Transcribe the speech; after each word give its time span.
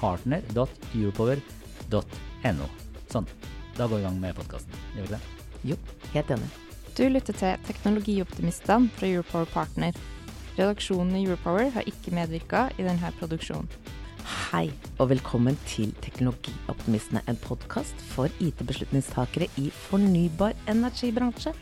partner.europower.no. 0.00 2.66
Sånn. 3.12 3.26
Da 3.76 3.82
går 3.86 3.96
vi 3.96 4.02
i 4.02 4.06
gang 4.08 4.18
med 4.20 4.36
podkasten. 4.38 4.72
Gjør 4.96 5.02
vi 5.02 5.06
ikke 5.06 5.16
det? 5.16 5.24
Jo, 5.70 5.76
helt 6.14 6.30
enig. 6.36 6.48
Du 6.96 7.04
lytter 7.08 7.34
til 7.36 7.52
Teknologioptimistene 7.68 8.90
fra 8.96 9.06
Europower 9.08 9.48
Partner. 9.52 9.92
Redaksjonen 10.58 11.16
i 11.16 11.24
Europower 11.24 11.66
har 11.72 11.84
ikke 11.88 12.14
medvirka 12.16 12.60
i 12.76 12.82
denne 12.84 13.12
produksjonen. 13.20 13.68
Hei, 14.50 14.66
og 15.00 15.10
velkommen 15.12 15.56
til 15.66 15.94
Teknologioptimistene, 16.04 17.20
en 17.30 17.38
podkast 17.40 17.96
for 18.12 18.26
IT-beslutningstakere 18.42 19.46
i 19.62 19.70
fornybar 19.88 20.52
energibransje. 20.68 21.52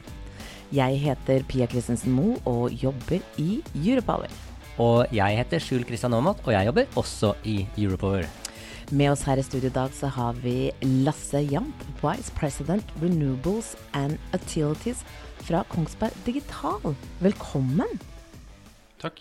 Jeg 0.74 0.98
heter 1.00 1.46
Pia 1.48 1.66
Christensen 1.70 2.12
Moe 2.16 2.34
og 2.48 2.72
jobber 2.82 3.20
i 3.40 3.62
Europower. 3.76 4.47
Og 4.78 5.10
jeg 5.10 5.34
heter 5.40 5.58
Skjul 5.58 5.82
Kristian 5.82 6.14
Aamodt, 6.14 6.44
og 6.46 6.52
jeg 6.54 6.68
jobber 6.68 6.98
også 7.00 7.32
i 7.50 7.64
Europower. 7.74 8.28
Med 8.94 9.10
oss 9.10 9.24
her 9.26 9.40
i 9.40 9.42
studio 9.42 9.68
i 9.68 9.74
dag 9.74 9.90
så 9.92 10.06
har 10.14 10.38
vi 10.38 10.70
Lasse 11.04 11.40
Jamp, 11.50 11.82
Vice 11.98 12.30
President 12.38 12.92
Renewables 13.02 13.74
and 13.92 14.16
Utilities 14.32 15.02
fra 15.42 15.64
Kongsberg 15.68 16.14
Digital. 16.24 16.94
Velkommen. 17.20 17.98
Takk. 19.02 19.18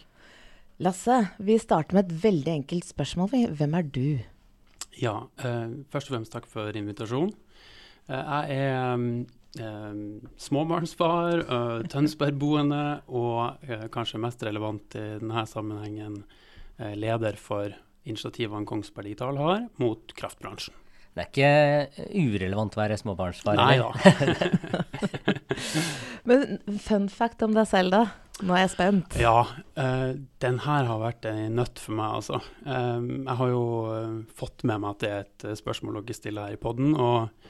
Lasse, 0.77 1.23
vi 1.41 1.57
starter 1.57 1.97
med 1.97 2.05
et 2.05 2.23
veldig 2.27 2.53
enkelt 2.59 2.85
spørsmål. 2.85 3.49
Hvem 3.57 3.75
er 3.81 3.89
du? 3.97 4.07
Ja, 5.01 5.25
eh, 5.41 5.73
først 5.89 6.11
og 6.11 6.19
fremst 6.19 6.37
takk 6.37 6.45
for 6.45 6.69
invitasjonen. 6.69 7.33
Eh, 8.07 8.13
jeg 8.13 8.61
er 8.61 8.93
eh, 8.93 9.25
småbarnsfar, 9.55 11.43
uh, 11.47 11.85
Tønsberg-boende 11.89 12.81
og 13.07 13.69
kanskje 13.93 14.21
mest 14.21 14.43
relevant 14.45 14.97
i 14.99 15.05
denne 15.21 15.45
sammenhengen 15.49 16.19
leder 16.77 17.39
for 17.41 17.71
initiativene 18.07 18.67
Kongsberg 18.67 19.09
Digital 19.09 19.39
har 19.41 19.63
mot 19.81 20.13
kraftbransjen. 20.17 20.75
Det 21.17 21.23
er 21.23 21.87
ikke 21.89 22.05
urelevant 22.13 22.75
å 22.77 22.81
være 22.83 22.97
småbarnsfar? 23.01 23.57
Nei 23.57 23.79
da. 23.81 23.89
Men 26.29 26.59
fun 26.83 27.07
fact 27.09 27.41
om 27.41 27.55
deg 27.57 27.65
selv, 27.65 27.95
da? 27.95 28.03
Nå 28.45 28.53
er 28.53 28.67
jeg 28.67 28.73
spent. 28.75 29.15
Ja, 29.17 29.39
uh, 29.81 30.11
den 30.43 30.59
her 30.61 30.85
har 30.85 31.01
vært 31.01 31.25
en 31.25 31.57
nøtt 31.57 31.81
for 31.81 31.97
meg, 31.97 32.19
altså. 32.19 32.37
Um, 32.67 33.23
jeg 33.23 33.37
har 33.39 33.49
jo 33.49 33.63
fått 34.37 34.61
med 34.69 34.83
meg 34.83 34.93
at 34.93 35.01
det 35.01 35.09
er 35.09 35.25
et 35.25 35.47
spørsmål 35.57 36.03
dere 36.03 36.19
stiller 36.19 36.51
her 36.51 36.59
i 36.59 36.61
podden, 36.61 36.93
og 36.93 37.49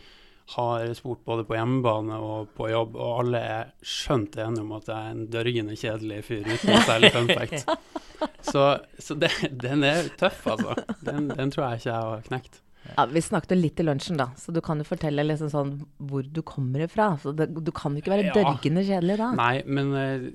har 0.55 0.93
spurt 0.95 1.25
både 1.27 1.43
på 1.47 1.57
hjemmebane 1.57 2.17
og 2.23 2.51
på 2.55 2.69
jobb, 2.71 2.95
og 2.95 3.17
alle 3.23 3.41
er 3.43 3.71
skjønt 3.83 4.37
enige 4.39 4.63
om 4.63 4.71
at 4.77 4.87
jeg 4.87 4.95
er 4.97 5.15
en 5.15 5.25
dørgende 5.33 5.75
kjedelig 5.79 6.21
fyr 6.29 6.45
uten 6.47 6.71
noe 6.71 6.85
særlig 6.87 7.11
fun 7.15 7.27
fact. 7.33 7.67
Så, 8.47 8.61
så 8.97 9.13
det, 9.19 9.27
den 9.61 9.83
er 9.85 10.07
tøff, 10.17 10.39
altså. 10.49 10.73
Den, 11.05 11.27
den 11.29 11.51
tror 11.53 11.67
jeg 11.67 11.81
ikke 11.81 11.89
jeg 11.91 12.05
har 12.07 12.23
knekt. 12.25 12.55
Ja, 12.95 13.03
vi 13.11 13.21
snakket 13.21 13.59
litt 13.59 13.81
i 13.81 13.85
lunsjen, 13.85 14.17
da, 14.17 14.29
så 14.39 14.53
du 14.55 14.61
kan 14.63 14.79
jo 14.79 14.85
fortelle 14.87 15.25
liksom 15.27 15.49
sånn 15.51 15.73
hvor 16.09 16.23
du 16.23 16.39
kommer 16.47 16.85
fra. 16.89 17.09
Så 17.21 17.33
det, 17.35 17.49
du 17.51 17.71
kan 17.75 17.93
jo 17.93 18.01
ikke 18.01 18.13
være 18.15 18.29
Ja. 18.29 18.35
dørgende 18.39 18.85
kjedelig 18.87 19.17
da. 19.19 19.27
Nei, 19.37 19.53
men 19.67 19.91
eh, 19.99 20.29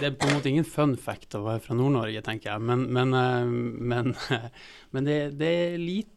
det 0.00 0.10
er 0.10 0.16
på 0.18 0.28
en 0.28 0.36
måte 0.36 0.50
ingen 0.50 0.66
fun 0.68 0.96
fact 1.00 1.38
å 1.38 1.44
være 1.46 1.62
fra 1.64 1.78
Nord-Norge, 1.78 2.24
tenker 2.26 2.50
jeg. 2.52 2.66
Men, 2.68 2.84
men, 2.92 3.14
eh, 3.14 3.54
men, 3.94 4.12
men 4.92 5.08
det, 5.08 5.20
det 5.40 5.52
er 5.62 5.78
lite 5.80 6.10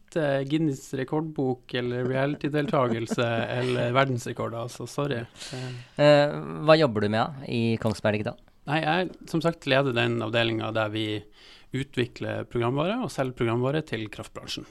Guinness 0.50 0.88
rekordbok 0.98 1.74
eller 1.80 2.06
reality-deltakelse 2.10 3.26
eller 3.60 3.92
verdensrekord, 3.96 4.56
altså. 4.66 4.88
Sorry. 4.90 5.22
Eh, 5.56 5.68
Eh, 6.02 6.36
hva 6.68 6.76
jobber 6.80 7.06
du 7.06 7.10
med 7.10 7.22
da, 7.22 7.46
i 7.52 7.78
Kongsberg 7.82 8.20
Digital? 8.20 8.40
Nei, 8.66 8.80
jeg 8.82 9.12
som 9.30 9.42
sagt 9.46 9.68
leder 9.70 9.94
den 9.94 10.18
avdelinga 10.26 10.72
der 10.74 10.90
vi 10.94 11.06
utvikler 11.76 12.46
programvare 12.50 12.96
og 13.04 13.12
selger 13.14 13.36
programvare 13.38 13.82
til 13.86 14.08
kraftbransjen. 14.10 14.66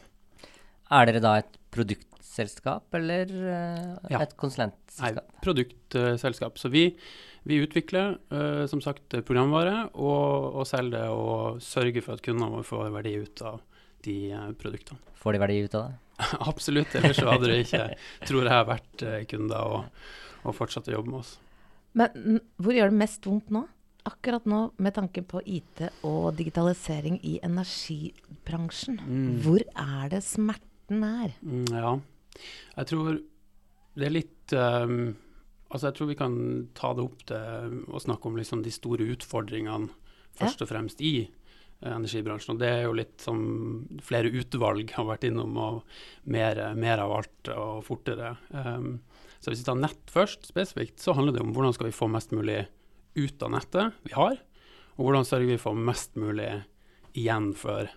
Er 0.95 1.07
dere 1.09 1.21
da 1.25 1.37
et 1.41 1.59
produktselskap 1.75 2.95
eller 2.99 3.31
uh, 3.31 4.11
Ja. 4.11 4.21
et 4.25 4.35
konsulentselskap? 4.41 5.23
Nei, 5.25 5.39
produktselskap. 5.45 6.59
Så 6.61 6.71
vi, 6.73 6.89
vi 7.49 7.61
utvikler 7.65 8.17
uh, 8.33 8.65
som 8.71 8.83
sagt 8.85 9.15
programvare 9.27 9.89
og, 9.95 10.55
og 10.61 10.67
selger 10.69 10.99
det 10.99 11.07
og 11.15 11.63
sørger 11.65 12.03
for 12.05 12.17
at 12.19 12.25
kundene 12.27 12.51
våre 12.57 12.67
får 12.69 12.91
verdi 12.95 13.15
ut 13.25 13.45
av 13.47 13.63
de 14.05 14.17
eh, 14.33 14.51
produktene. 14.61 15.15
Får 15.21 15.37
de 15.37 15.43
verdi 15.43 15.61
ut 15.65 15.79
av 15.79 15.89
det? 15.89 16.01
Absolutt, 16.51 16.95
ellers 16.95 17.19
så 17.19 17.31
hadde 17.33 17.51
det 17.51 17.63
ikke, 17.65 17.87
tror 18.29 18.51
jeg, 18.51 18.69
vært 18.71 19.07
eh, 19.07 19.23
kunder 19.31 19.79
og, 19.79 20.05
og 20.45 20.57
fortsatt 20.57 20.91
å 20.91 20.99
jobbe 20.99 21.11
med 21.11 21.23
oss. 21.23 21.33
Men 21.99 22.39
hvor 22.59 22.75
gjør 22.75 22.91
det 22.91 23.01
mest 23.05 23.27
vondt 23.27 23.53
nå? 23.55 23.65
Akkurat 24.05 24.45
nå, 24.51 24.61
med 24.85 24.95
tanke 24.99 25.23
på 25.25 25.41
IT 25.49 25.81
og 26.05 26.35
digitalisering 26.37 27.17
i 27.25 27.39
energibransjen. 27.47 28.99
Mm. 29.01 29.29
Hvor 29.47 29.65
er 29.65 30.11
det 30.13 30.21
smerten 30.27 31.07
er? 31.09 31.37
Mm, 31.41 31.71
ja, 31.73 31.95
jeg 32.77 32.91
tror 32.91 33.15
det 33.95 34.09
er 34.09 34.19
litt 34.19 34.57
um, 34.59 35.15
Altså, 35.75 35.89
jeg 35.89 35.97
tror 35.97 36.07
vi 36.07 36.15
kan 36.19 36.35
ta 36.77 36.93
det 36.95 37.03
opp 37.03 37.23
til 37.27 37.79
å 37.91 37.99
snakke 37.99 38.29
om 38.29 38.37
liksom 38.39 38.61
de 38.63 38.71
store 38.71 39.09
utfordringene 39.11 39.89
først 40.39 40.61
og 40.63 40.69
fremst 40.71 41.01
i 41.03 41.25
energibransjen. 41.81 42.55
Og 42.55 42.63
det 42.63 42.71
er 42.71 42.85
jo 42.87 42.95
litt 42.97 43.17
som 43.23 43.41
flere 44.05 44.31
utvalg 44.31 44.93
har 44.97 45.09
vært 45.09 45.27
innom, 45.29 45.57
og 45.59 45.83
mer, 46.31 46.61
mer 46.79 47.03
av 47.05 47.17
alt 47.19 47.53
og 47.55 47.83
fortere. 47.87 48.37
Um, 48.51 48.99
så 49.41 49.53
hvis 49.53 49.65
vi 49.65 49.69
tar 49.69 49.81
nett 49.81 50.13
først, 50.13 50.49
spesifikt, 50.49 50.99
så 51.03 51.17
handler 51.17 51.37
det 51.37 51.45
om 51.45 51.53
hvordan 51.57 51.75
skal 51.77 51.91
vi 51.91 51.97
få 51.97 52.09
mest 52.13 52.33
mulig 52.33 52.65
ut 53.15 53.43
av 53.45 53.53
nettet 53.55 53.99
vi 54.07 54.15
har, 54.17 54.39
og 54.95 55.03
hvordan 55.07 55.27
sørger 55.27 55.53
vi 55.53 55.61
for 55.61 55.77
mest 55.79 56.15
mulig 56.19 56.49
igjen 57.15 57.53
for 57.59 57.91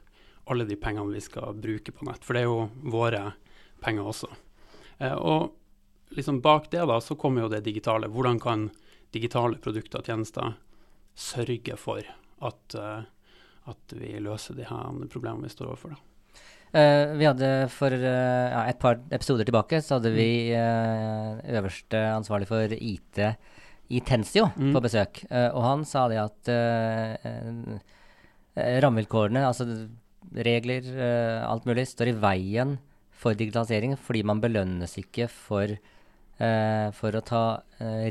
alle 0.47 0.65
de 0.67 0.77
pengene 0.79 1.15
vi 1.15 1.21
skal 1.23 1.55
bruke 1.57 1.93
på 1.93 2.07
nett. 2.07 2.23
For 2.25 2.35
det 2.35 2.43
er 2.43 2.49
jo 2.49 2.91
våre 2.91 3.23
penger 3.83 4.09
også. 4.11 4.29
Eh, 5.03 5.13
og 5.13 6.15
liksom 6.17 6.41
bak 6.41 6.69
det 6.71 6.85
da, 6.89 6.99
så 7.03 7.17
kommer 7.19 7.45
jo 7.45 7.51
det 7.51 7.65
digitale. 7.65 8.09
Hvordan 8.11 8.39
kan 8.41 8.69
digitale 9.15 9.59
produkter 9.61 10.01
og 10.01 10.09
tjenester 10.09 10.55
sørge 11.17 11.77
for 11.79 12.03
at, 12.47 12.75
eh, 12.75 13.07
at 13.67 13.97
vi 13.97 14.15
løser 14.23 14.55
de 14.57 14.67
her 14.67 15.01
problemene 15.11 15.47
vi 15.47 15.53
står 15.53 15.71
overfor? 15.71 15.95
da? 15.95 16.03
Uh, 16.67 17.15
vi 17.15 17.23
hadde 17.23 17.49
For 17.71 17.93
uh, 17.95 18.47
ja, 18.51 18.65
et 18.67 18.79
par 18.81 18.99
episoder 19.15 19.47
tilbake 19.47 19.79
så 19.79 19.97
hadde 19.97 20.11
vi 20.11 20.51
uh, 20.51 21.39
øverste 21.47 22.01
ansvarlig 22.11 22.49
for 22.49 22.73
IT 22.75 23.21
i 23.87 24.01
Tensio 24.03 24.49
Mm. 24.57 24.73
på 24.75 24.81
besøk. 24.83 25.21
Og 25.31 25.61
han 25.63 25.85
sa 25.87 26.09
det 26.11 26.17
at 26.19 26.49
rammevilkårene, 28.83 29.45
altså 29.47 29.63
regler, 30.35 30.83
alt 31.47 31.63
mulig, 31.63 31.85
står 31.87 32.11
i 32.11 32.17
veien 32.19 32.73
for 33.15 33.31
digitalisering 33.31 33.95
fordi 33.95 34.25
man 34.27 34.41
belønnes 34.43 34.97
ikke 34.99 35.29
for, 35.31 35.71
for 36.99 37.15
å 37.15 37.23
ta 37.23 37.43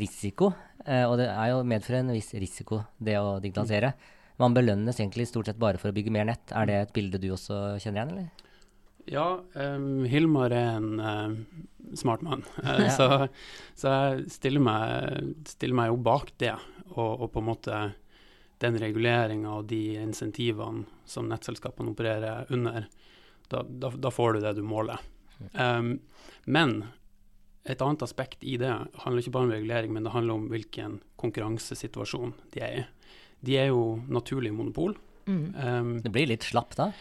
risiko. 0.01 0.55
Og 0.87 1.15
det 1.21 1.29
er 1.29 1.53
jo 1.53 1.61
medfører 1.61 2.01
en 2.01 2.15
viss 2.17 2.33
risiko, 2.33 2.81
det 2.97 3.19
å 3.21 3.37
digitalisere. 3.45 3.93
Man 4.39 4.55
belønnes 4.57 4.99
egentlig 5.01 5.29
stort 5.31 5.49
sett 5.49 5.59
bare 5.61 5.79
for 5.81 5.89
å 5.93 5.97
bygge 5.97 6.13
mer 6.13 6.27
nett. 6.29 6.53
Er 6.53 6.67
det 6.69 6.75
et 6.81 6.93
bilde 6.97 7.21
du 7.23 7.31
også 7.33 7.79
kjenner 7.81 8.03
igjen, 8.03 8.13
eller? 8.17 8.43
Ja, 9.07 9.27
um, 9.55 10.03
Hilmar 10.11 10.51
er 10.51 10.81
en 10.81 10.99
em, 11.01 11.37
smart 11.95 12.25
mann, 12.27 12.43
Eh, 12.65 12.83
Ja. 12.89 12.91
så, 12.91 13.29
så 13.79 13.93
jeg 13.95 14.27
stiller 14.35 14.61
meg, 14.67 15.37
stiller 15.47 15.79
meg 15.79 15.93
jo 15.93 16.01
bak 16.09 16.33
det. 16.43 16.57
Og, 16.97 17.23
og 17.23 17.31
på 17.33 17.41
en 17.43 17.49
måte 17.53 17.79
den 18.65 18.77
reguleringa 18.81 19.53
og 19.61 19.67
de 19.71 19.97
insentivene 20.01 20.87
som 21.07 21.29
nettselskapene 21.29 21.93
opererer 21.93 22.49
under, 22.53 22.87
da, 23.53 23.63
da, 23.63 23.91
da 23.93 24.11
får 24.11 24.37
du 24.39 24.41
det 24.47 24.55
du 24.59 24.63
måler. 24.67 24.99
Um, 25.53 25.99
men 26.49 26.79
et 27.69 27.83
annet 27.85 28.03
aspekt 28.07 28.43
i 28.47 28.57
det 28.59 28.71
handler 29.03 29.21
ikke 29.23 29.35
bare 29.35 29.49
om 29.49 29.53
regulering, 29.55 29.93
men 29.93 30.07
det 30.07 30.15
handler 30.15 30.39
om 30.39 30.47
hvilken 30.51 31.01
konkurransesituasjon 31.21 32.33
de 32.55 32.63
er 32.65 32.79
i. 32.81 32.85
De 33.45 33.59
er 33.61 33.69
jo 33.73 33.99
naturlig 34.09 34.53
monopol. 34.55 34.97
Mm. 35.27 35.47
Um, 35.59 35.89
Det 36.05 36.13
blir 36.15 36.29
litt 36.31 36.45
slapp 36.47 36.77
da? 36.79 36.93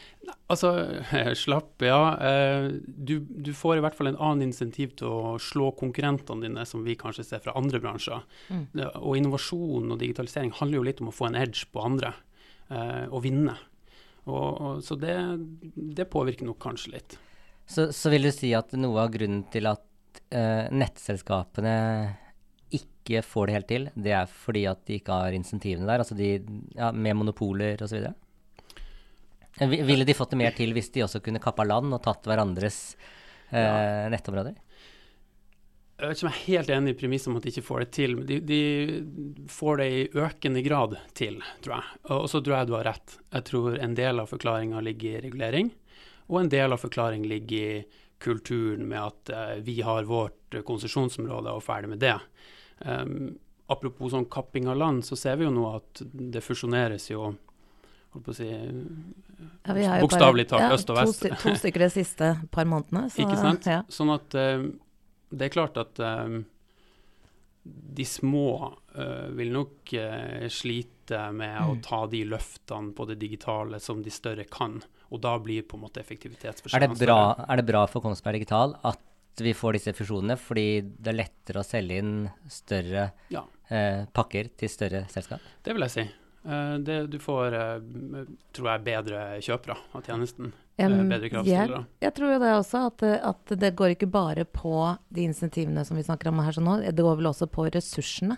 altså, 0.49 0.71
slapp, 1.43 1.77
ja. 1.85 1.99
Uh, 2.17 2.81
du, 2.85 3.19
du 3.21 3.51
får 3.53 3.77
i 3.77 3.83
hvert 3.85 3.97
fall 3.97 4.09
en 4.09 4.17
annen 4.17 4.47
insentiv 4.47 4.95
til 4.97 5.11
å 5.11 5.35
slå 5.41 5.69
konkurrentene 5.77 6.47
dine, 6.47 6.65
som 6.65 6.83
vi 6.85 6.97
kanskje 6.97 7.27
ser 7.27 7.43
fra 7.45 7.53
andre 7.59 7.81
bransjer. 7.83 8.25
Mm. 8.49 8.65
Uh, 8.81 8.89
Og 9.03 9.19
innovasjon 9.21 9.93
og 9.93 10.01
digitalisering 10.01 10.55
handler 10.57 10.81
jo 10.81 10.87
litt 10.89 11.05
om 11.05 11.13
å 11.13 11.15
få 11.15 11.29
en 11.29 11.39
edge 11.39 11.69
på 11.69 11.85
andre, 11.85 12.15
uh, 12.73 13.05
og 13.11 13.21
vinne. 13.27 13.55
Og, 14.25 14.49
og, 14.49 14.81
så 14.81 14.97
det, 14.97 15.15
det 15.75 16.09
påvirker 16.09 16.49
nok 16.49 16.57
kanskje 16.65 16.95
litt. 16.95 17.19
Så, 17.69 17.91
så 17.93 18.09
vil 18.13 18.25
du 18.25 18.31
si 18.33 18.51
at 18.57 18.73
noe 18.77 19.05
av 19.05 19.11
grunnen 19.13 19.43
til 19.53 19.69
at 19.69 19.85
eh, 20.33 20.67
nettselskapene 20.73 21.75
ikke 23.05 23.21
får 23.25 23.47
det 23.47 23.55
helt 23.55 23.69
til, 23.69 23.89
det 23.95 24.13
er 24.17 24.29
fordi 24.29 24.65
at 24.69 24.81
de 24.89 24.99
ikke 24.99 25.19
har 25.21 25.37
insentivene 25.37 25.87
der, 25.87 26.01
altså 26.01 26.17
de, 26.17 26.35
ja, 26.75 26.91
med 26.91 27.19
monopoler 27.21 27.81
osv.? 27.85 28.09
Ville 29.61 30.03
de 30.03 30.17
fått 30.17 30.33
det 30.33 30.41
mer 30.41 30.55
til 30.57 30.73
hvis 30.75 30.91
de 30.91 31.05
også 31.05 31.21
kunne 31.23 31.39
kappa 31.39 31.63
land 31.63 31.93
og 31.95 32.01
tatt 32.03 32.25
hverandres 32.27 32.79
eh, 33.55 34.09
nettområder? 34.11 34.57
Jeg 35.95 36.09
vet 36.09 36.17
ikke 36.17 36.25
om 36.25 36.33
jeg 36.33 36.41
er 36.41 36.49
helt 36.49 36.71
enig 36.75 36.91
i 36.91 36.97
premisset 36.99 37.29
om 37.31 37.37
at 37.39 37.45
de 37.45 37.51
ikke 37.53 37.63
får 37.63 37.85
det 37.85 37.91
til, 37.95 38.17
men 38.17 38.25
de, 38.27 38.39
de 38.43 39.45
får 39.47 39.77
det 39.79 39.85
i 39.87 40.01
økende 40.25 40.63
grad 40.65 40.97
til, 41.15 41.37
tror 41.63 41.77
jeg. 41.77 41.99
Og 42.17 42.25
så 42.27 42.41
tror 42.43 42.57
jeg 42.57 42.67
du 42.67 42.73
har 42.75 42.89
rett. 42.89 43.15
Jeg 43.31 43.47
tror 43.47 43.77
en 43.79 43.95
del 43.95 44.19
av 44.19 44.27
forklaringa 44.27 44.81
ligger 44.83 45.15
i 45.15 45.21
regulering, 45.29 45.71
og 46.27 46.41
en 46.41 46.51
del 46.51 46.75
av 46.75 46.83
forklaringen 46.83 47.29
ligger 47.31 47.77
i 47.77 48.03
kulturen 48.25 48.89
med 48.89 48.99
at 49.05 49.31
eh, 49.31 49.55
vi 49.63 49.79
har 49.87 50.07
vårt 50.09 50.55
eh, 50.55 50.65
konsesjonsområde 50.67 51.55
og 51.55 51.63
ferdig 51.63 51.93
med 51.93 52.03
det. 52.03 52.17
Um, 52.83 53.37
apropos 53.71 54.11
sånn 54.11 54.25
kapping 54.29 54.67
av 54.67 54.77
land, 54.77 55.05
så 55.07 55.15
ser 55.17 55.37
vi 55.39 55.45
jo 55.47 55.51
nå 55.55 55.65
at 55.75 56.01
det 56.13 56.41
fusjoneres 56.43 57.07
jo 57.09 57.21
holdt 58.13 58.25
på 58.25 58.31
å 58.31 58.35
si, 58.35 58.49
Ja, 58.51 59.99
bokstavelig 60.03 60.47
talt 60.51 60.61
ja, 60.65 60.73
øst 60.75 60.89
og 60.91 60.99
vest. 60.99 61.21
To, 61.23 61.29
To 61.41 61.55
stykker 61.59 61.85
de 61.85 61.89
siste 61.93 62.33
par 62.51 62.65
månedene. 62.69 63.07
Så, 63.11 63.23
Ikke 63.23 63.39
sant? 63.39 63.65
Ja. 63.69 63.81
Sånn 63.91 64.11
at 64.13 64.35
eh, 64.39 64.67
det 65.35 65.47
er 65.49 65.55
klart 65.55 65.77
at 65.81 65.99
eh, 65.99 66.35
de 67.65 68.05
små 68.05 68.45
eh, 68.95 69.27
vil 69.35 69.51
nok 69.55 69.93
eh, 69.97 70.45
slite 70.53 70.91
med 71.33 71.57
å 71.61 71.73
Mm. 71.75 71.81
ta 71.85 71.99
de 72.09 72.23
løftene 72.25 72.93
på 72.97 73.05
det 73.07 73.19
digitale 73.21 73.79
som 73.79 73.99
de 74.01 74.09
større 74.09 74.45
kan, 74.49 74.79
og 75.11 75.21
da 75.21 75.35
blir 75.39 75.61
på 75.63 75.77
en 75.77 75.83
måte 75.85 76.01
Er 76.01 76.87
bra, 76.87 76.95
større. 76.95 77.45
er 77.49 77.55
det 77.57 77.65
bra 77.67 77.85
for 77.87 78.01
Kongsberg 78.01 78.39
Digital 78.39 78.73
at 78.83 78.99
vi 79.41 79.53
får 79.53 79.73
disse 79.73 79.93
fusjonene, 79.93 80.37
fordi 80.39 80.81
det 80.81 81.07
er 81.13 81.19
lettere 81.23 81.59
å 81.61 81.65
selge 81.65 81.97
inn 81.97 82.29
større 82.49 83.11
Ja. 83.33 83.43
eh, 83.69 84.05
pakker 84.13 84.49
til 84.57 84.69
større 84.69 85.05
selskap? 85.09 85.41
Det 85.63 85.73
vil 85.73 85.81
jeg 85.81 85.91
si. 85.91 86.01
Eh, 86.45 86.77
det, 86.77 87.09
du 87.09 87.17
får, 87.19 87.53
eh, 87.53 88.25
tror 88.53 88.67
jeg, 88.71 88.83
bedre 88.85 89.41
kjøpere 89.41 89.77
av 89.95 90.03
tjenesten. 90.05 90.53
Um, 90.77 91.07
bedre 91.09 91.21
jeg, 91.23 91.31
kravstillere. 91.31 91.85
jeg 92.01 92.13
tror 92.13 92.33
jo 92.33 92.39
det 92.39 92.49
også, 92.51 92.85
at, 92.87 92.97
det- 92.97 93.21
at 93.23 93.45
det 93.59 93.75
går 93.77 93.95
ikke 93.95 94.11
bare 94.11 94.43
på 94.45 94.97
de 95.11 95.21
insentivene 95.23 95.85
som 95.85 95.95
vi 95.95 96.03
snakker 96.03 96.27
om 96.27 96.39
her 96.39 96.51
sånn 96.51 96.65
nå, 96.65 96.81
det 96.83 96.95
går 97.03 97.15
vel 97.15 97.25
også 97.31 97.47
på 97.49 97.69
ressursene. 97.71 98.37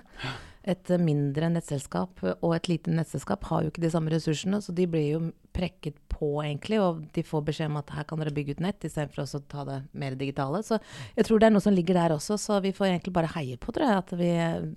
Et 0.64 0.84
mindre 1.00 1.50
nettselskap 1.50 2.22
og 2.44 2.54
et 2.56 2.68
lite 2.68 2.88
nettselskap 2.92 3.42
har 3.46 3.64
jo 3.64 3.70
ikke 3.72 3.82
de 3.82 3.90
samme 3.90 4.10
ressursene, 4.12 4.62
så 4.62 4.74
de 4.76 4.86
blir 4.86 5.12
jo 5.14 5.34
prekket 5.54 5.96
på 6.18 6.32
egentlig, 6.42 6.80
og 6.82 7.04
de 7.14 7.24
får 7.26 7.44
beskjed 7.52 7.70
om 7.70 7.78
at 7.82 7.94
her 7.94 8.08
kan 8.10 8.22
dere 8.24 8.34
bygge 8.34 8.56
ut 8.58 8.64
nett, 8.66 8.82
istedenfor 8.88 9.24
å 9.24 9.42
ta 9.54 9.66
det 9.70 9.78
mer 9.94 10.18
digitale. 10.18 10.64
Så 10.66 10.80
jeg 11.16 11.28
tror 11.28 11.40
det 11.44 11.48
er 11.50 11.54
noe 11.54 11.64
som 11.64 11.76
ligger 11.78 12.00
der 12.00 12.16
også, 12.16 12.40
så 12.42 12.58
vi 12.66 12.74
får 12.74 12.90
egentlig 12.90 13.14
bare 13.16 13.30
heie 13.36 13.60
på, 13.62 13.72
tror 13.76 13.86
jeg, 13.86 14.02
at, 14.02 14.16
vi, 14.18 14.32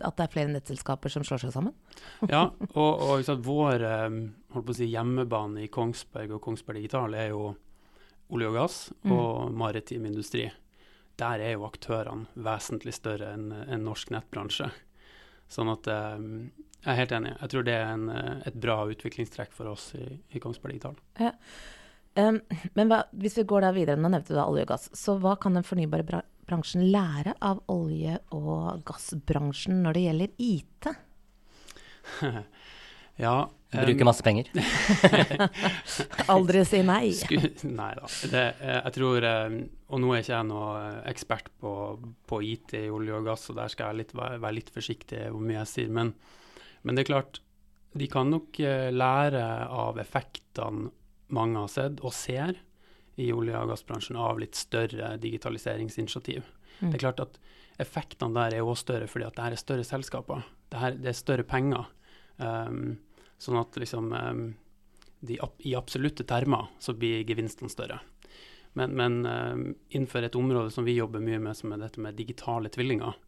at 0.04 0.18
det 0.20 0.26
er 0.26 0.34
flere 0.36 0.52
nettselskaper 0.52 1.12
som 1.16 1.24
slår 1.26 1.46
seg 1.46 1.56
sammen. 1.56 1.74
Ja, 2.34 2.44
og, 2.74 2.90
og 3.08 3.24
sant, 3.26 3.42
vår 3.46 3.86
eh, 3.88 4.20
si, 4.76 4.90
hjemmebane 4.92 5.64
i 5.64 5.70
Kongsberg 5.72 6.36
og 6.36 6.42
Kongsberg 6.44 6.82
Digital 6.82 7.16
er 7.18 7.32
jo 7.32 7.54
olje 8.30 8.50
og 8.52 8.58
gass 8.60 8.80
Mm. 9.02 9.12
og 9.16 9.54
maritim 9.56 10.04
industri. 10.06 10.44
Der 11.18 11.40
er 11.42 11.54
jo 11.56 11.64
aktørene 11.66 12.28
vesentlig 12.36 12.92
større 12.94 13.32
enn 13.34 13.48
en 13.64 13.82
norsk 13.84 14.12
nettbransje. 14.14 14.68
Sånn 15.50 15.72
at 15.72 15.88
eh, 15.90 16.20
jeg 16.80 16.92
er 16.92 16.98
helt 17.02 17.12
enig. 17.12 17.34
Jeg 17.42 17.52
tror 17.52 17.66
det 17.66 17.76
er 17.76 17.92
en, 17.92 18.08
eh, 18.14 18.40
et 18.48 18.56
bra 18.56 18.80
utviklingstrekk 18.88 19.52
for 19.56 19.72
oss 19.74 19.90
i, 19.98 20.06
i 20.32 20.42
Kongsberg 20.42 20.76
Digital. 20.76 20.96
Um, 22.18 22.40
men 22.74 22.90
hva, 22.90 23.04
hvis 23.20 23.36
vi 23.38 23.46
går 23.48 23.66
da 23.66 23.70
videre, 23.76 24.00
nå 24.00 24.10
nevnte 24.10 24.32
du 24.32 24.38
da 24.38 24.48
olje 24.50 24.64
og 24.66 24.72
gass, 24.72 24.88
så 24.96 25.14
hva 25.20 25.36
kan 25.40 25.54
den 25.58 25.66
fornybare 25.66 26.06
bra 26.08 26.24
bransjen 26.50 26.88
lære 26.90 27.36
av 27.46 27.60
olje- 27.70 28.18
og 28.34 28.80
gassbransjen 28.88 29.84
når 29.84 29.96
det 29.96 30.02
gjelder 30.08 30.32
IT? 30.42 30.88
ja, 33.24 33.36
Bruker 33.70 34.08
masse 34.08 34.24
penger. 34.26 34.48
Aldri 36.34 36.64
si 36.66 36.80
nei. 36.82 37.12
Sku, 37.20 37.36
nei 37.70 37.92
da. 37.94 38.08
Det, 38.32 38.42
eh, 38.58 38.80
jeg 38.80 38.94
tror, 38.96 39.26
og 39.30 40.02
nå 40.02 40.10
er 40.10 40.24
ikke 40.24 40.34
jeg 40.34 40.48
noe 40.48 40.72
eh, 40.80 40.98
ekspert 41.12 41.52
på, 41.62 41.72
på 42.26 42.42
IT 42.42 42.74
i 42.80 42.88
olje 42.90 43.14
og 43.20 43.30
gass, 43.30 43.46
og 43.52 43.60
der 43.60 43.70
skal 43.70 43.92
jeg 43.92 44.02
litt, 44.02 44.16
være, 44.18 44.40
være 44.42 44.58
litt 44.58 44.74
forsiktig 44.74 45.22
hvor 45.28 45.44
mye 45.44 45.60
jeg 45.60 45.70
sier. 45.70 45.94
Men, 46.00 46.10
men 46.82 46.96
det 46.96 47.04
er 47.04 47.10
klart, 47.12 47.40
de 47.92 48.06
kan 48.10 48.30
nok 48.30 48.60
eh, 48.62 48.88
lære 48.94 49.44
av 49.66 49.98
effektene 50.00 50.90
mange 51.30 51.62
har 51.62 51.70
sett 51.70 52.00
og 52.02 52.14
ser 52.14 52.56
i 53.20 53.28
olje- 53.34 53.58
og 53.58 53.70
gassbransjen 53.70 54.18
av 54.18 54.38
litt 54.40 54.58
større 54.58 55.14
digitaliseringsinitiativ. 55.22 56.46
Mm. 56.80 56.88
Det 56.88 56.94
er 56.96 57.04
klart 57.04 57.22
at 57.22 57.38
effektene 57.80 58.34
der 58.36 58.56
er 58.56 58.64
også 58.64 58.86
større 58.88 59.10
fordi 59.10 59.26
at 59.28 59.36
det 59.36 59.46
her 59.46 59.56
er 59.56 59.62
større 59.62 59.86
selskaper. 59.86 60.46
Det, 60.70 60.80
her, 60.80 60.96
det 60.98 61.12
er 61.12 61.18
større 61.18 61.46
penger. 61.46 61.86
Um, 62.40 62.96
sånn 63.40 63.60
at 63.60 63.76
liksom 63.80 64.12
um, 64.14 64.44
de, 65.20 65.36
I 65.68 65.76
absolutte 65.76 66.24
termer 66.28 66.70
så 66.80 66.94
blir 66.96 67.26
gevinstene 67.28 67.72
større. 67.72 68.00
Men, 68.78 68.94
men 68.96 69.18
um, 69.26 69.64
innenfor 69.90 70.24
et 70.24 70.38
område 70.38 70.72
som 70.72 70.86
vi 70.86 70.96
jobber 70.96 71.22
mye 71.24 71.40
med, 71.42 71.58
som 71.58 71.74
er 71.74 71.82
dette 71.82 72.02
med 72.02 72.18
digitale 72.18 72.70
tvillinger, 72.72 73.18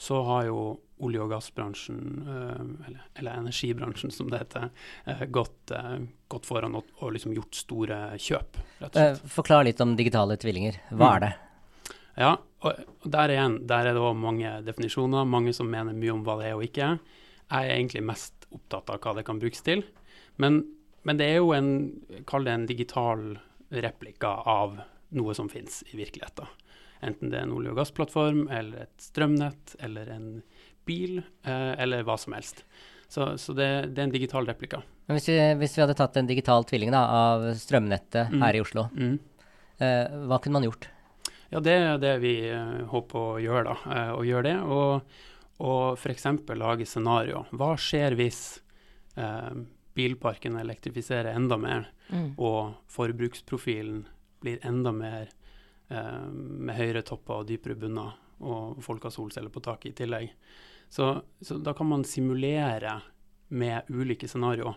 så 0.00 0.22
har 0.24 0.46
jo 0.48 0.60
olje- 1.00 1.20
og 1.20 1.30
gassbransjen, 1.32 2.00
um, 2.28 2.72
eller, 2.86 3.02
eller 3.20 3.38
energibransjen 3.40 4.12
som 4.12 4.28
det 4.32 4.38
heter, 4.42 4.70
eh, 5.08 5.22
gått, 5.32 5.70
eh, 5.76 5.98
gått 6.28 6.48
foran 6.48 6.74
og, 6.76 6.88
og 7.00 7.14
liksom 7.16 7.32
gjort 7.36 7.56
store 7.56 7.98
kjøp, 8.20 8.58
Eh, 8.96 9.14
forklar 9.32 9.64
litt 9.68 9.80
om 9.80 9.94
digitale 9.96 10.36
tvillinger. 10.40 10.76
Hva 10.90 11.08
Mm. 11.10 11.16
er 11.16 11.20
det? 11.20 11.32
Ja, 12.20 12.36
og 12.62 12.74
der 13.08 13.28
igjen, 13.32 13.66
der 13.66 13.86
er 13.86 13.94
det 13.96 14.02
òg 14.02 14.16
mange 14.16 14.50
definisjoner, 14.64 15.24
mange 15.28 15.54
som 15.56 15.70
mener 15.70 15.92
mye 15.96 16.12
om 16.12 16.24
hva 16.24 16.38
det 16.40 16.50
er 16.50 16.56
og 16.56 16.64
ikke. 16.64 16.98
Jeg 17.50 17.68
er 17.70 17.76
egentlig 17.76 18.02
mest 18.04 18.46
opptatt 18.52 18.90
av 18.90 19.00
hva 19.00 19.14
det 19.16 19.24
kan 19.24 19.40
brukes 19.40 19.62
til. 19.62 19.84
Men, 20.38 20.64
men 21.04 21.16
det 21.16 21.26
er 21.30 21.36
jo 21.40 21.52
en, 21.52 22.00
kall 22.26 22.44
det 22.44 22.52
en 22.52 22.66
digital 22.66 23.38
replika 23.72 24.34
av 24.46 24.80
noe 25.12 25.34
som 25.34 25.48
finnes 25.48 25.82
i 25.92 25.96
virkeligheten. 25.96 26.46
Enten 27.02 27.30
det 27.32 27.38
er 27.38 27.42
en 27.46 27.52
olje- 27.56 27.70
og 27.72 27.76
gassplattform, 27.80 28.46
eller 28.52 28.82
et 28.86 29.00
strømnett, 29.00 29.76
eller 29.80 30.10
en 30.12 30.42
bil, 30.86 31.22
eh, 31.44 31.74
eller 31.80 32.02
hva 32.04 32.18
som 32.18 32.34
helst. 32.36 32.64
Så, 33.10 33.32
så 33.40 33.54
det, 33.56 33.68
det 33.94 33.98
er 34.02 34.06
en 34.08 34.12
digital 34.14 34.46
replika. 34.46 34.82
Men 35.08 35.16
hvis, 35.18 35.26
vi, 35.32 35.38
hvis 35.58 35.72
vi 35.76 35.82
hadde 35.82 35.96
tatt 35.98 36.16
en 36.20 36.28
digital 36.28 36.62
tvilling 36.68 36.92
da, 36.94 37.00
av 37.08 37.48
strømnettet 37.58 38.30
Mm. 38.30 38.42
her 38.44 38.54
i 38.54 38.60
Oslo, 38.62 38.84
Mm. 38.94 39.18
eh, 39.80 40.06
hva 40.28 40.38
kunne 40.40 40.52
man 40.60 40.68
gjort? 40.68 40.86
Ja, 41.50 41.58
det 41.58 41.72
er 41.74 41.98
det 41.98 42.20
vi 42.22 42.34
eh, 42.48 42.84
håper 42.86 43.18
å 43.18 43.40
gjøre, 43.42 43.64
da. 43.64 43.76
eh, 43.96 44.12
å 44.14 44.22
gjøre 44.22 44.42
det, 44.46 44.56
og, 44.62 45.02
og 45.58 45.98
f.eks. 45.98 46.24
lage 46.54 46.86
scenario. 46.86 47.46
Hva 47.50 47.72
skjer 47.76 48.14
hvis 48.14 48.60
eh, 49.16 49.50
bilparken 49.96 50.60
elektrifiserer 50.60 51.34
enda 51.34 51.56
mer, 51.58 51.88
Mm. 52.10 52.34
og 52.42 52.74
forbruksprofilen 52.90 54.04
blir 54.42 54.58
enda 54.66 54.90
mer 54.92 55.28
med 55.90 56.76
høyere 56.76 57.02
topper 57.02 57.40
og 57.40 57.48
dypere 57.48 57.74
bunner, 57.74 58.12
og 58.46 58.78
folk 58.84 59.02
har 59.08 59.12
solceller 59.14 59.50
på 59.50 59.62
taket 59.64 59.90
i 59.90 59.96
tillegg. 60.04 60.28
Så, 60.90 61.12
så 61.42 61.58
da 61.58 61.74
kan 61.74 61.88
man 61.90 62.04
simulere 62.06 62.96
med 63.50 63.90
ulike 63.90 64.28
scenarioer 64.30 64.76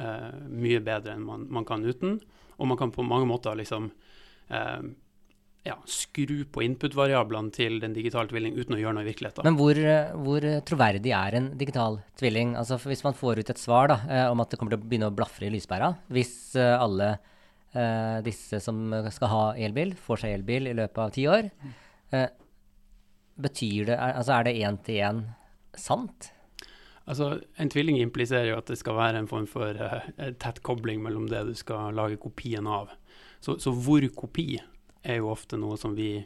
eh, 0.00 0.32
mye 0.48 0.80
bedre 0.84 1.16
enn 1.16 1.24
man, 1.26 1.46
man 1.52 1.66
kan 1.68 1.84
uten. 1.84 2.18
Og 2.58 2.68
man 2.68 2.78
kan 2.80 2.92
på 2.94 3.04
mange 3.04 3.28
måter 3.28 3.56
liksom 3.58 3.90
eh, 4.48 4.84
ja, 5.66 5.76
skru 5.86 6.44
på 6.52 6.64
input-variablene 6.66 7.52
til 7.54 7.78
den 7.82 7.94
digitale 7.96 8.30
tvilling 8.30 8.56
uten 8.58 8.76
å 8.76 8.80
gjøre 8.80 8.96
noe 8.96 9.06
i 9.06 9.10
virkeligheten. 9.10 9.46
Men 9.46 9.58
hvor, 9.60 9.78
eh, 9.78 10.14
hvor 10.24 10.46
eh, 10.48 10.62
troverdig 10.68 11.14
er 11.16 11.38
en 11.38 11.50
digital 11.58 12.00
tvilling? 12.20 12.56
Altså 12.58 12.80
Hvis 12.82 13.04
man 13.06 13.18
får 13.18 13.42
ut 13.42 13.52
et 13.54 13.62
svar 13.62 13.92
da, 13.92 14.00
eh, 14.08 14.30
om 14.30 14.42
at 14.42 14.52
det 14.52 14.60
kommer 14.60 14.74
til 14.74 14.82
å 14.82 14.88
begynne 14.88 15.12
å 15.12 15.16
blafre 15.16 15.48
i 15.48 15.52
lyspæra, 15.54 15.94
hvis 16.12 16.34
eh, 16.56 16.74
alle 16.76 17.16
eh, 17.74 18.18
disse 18.26 18.60
som 18.62 18.84
skal 19.12 19.32
ha 19.32 19.42
elbil, 19.56 19.94
får 19.98 20.24
seg 20.24 20.36
elbil 20.38 20.70
i 20.70 20.76
løpet 20.78 21.02
av 21.04 21.14
ti 21.14 21.26
år, 21.30 21.50
eh, 22.12 22.28
betyr 23.42 23.90
det, 23.90 23.96
er, 23.96 24.16
altså 24.20 24.36
er 24.36 24.48
det 24.48 24.56
én 24.60 24.78
til 24.84 25.02
én 25.02 25.22
sant? 25.78 26.32
Altså, 27.02 27.40
En 27.58 27.70
tvilling 27.72 27.98
impliserer 27.98 28.52
jo 28.52 28.58
at 28.60 28.68
det 28.70 28.78
skal 28.78 28.98
være 28.98 29.22
en 29.22 29.30
form 29.30 29.48
for 29.50 29.74
eh, 29.74 30.34
tett 30.38 30.62
kobling 30.62 31.02
mellom 31.02 31.26
det 31.30 31.42
du 31.48 31.54
skal 31.58 31.94
lage 31.96 32.20
kopien 32.22 32.68
av. 32.68 32.92
Så, 33.42 33.58
så 33.58 33.72
hvor 33.74 34.04
kopi 34.14 34.60
er 35.02 35.18
jo 35.18 35.32
ofte 35.32 35.58
noe 35.58 35.78
som 35.80 35.96
vi 35.98 36.20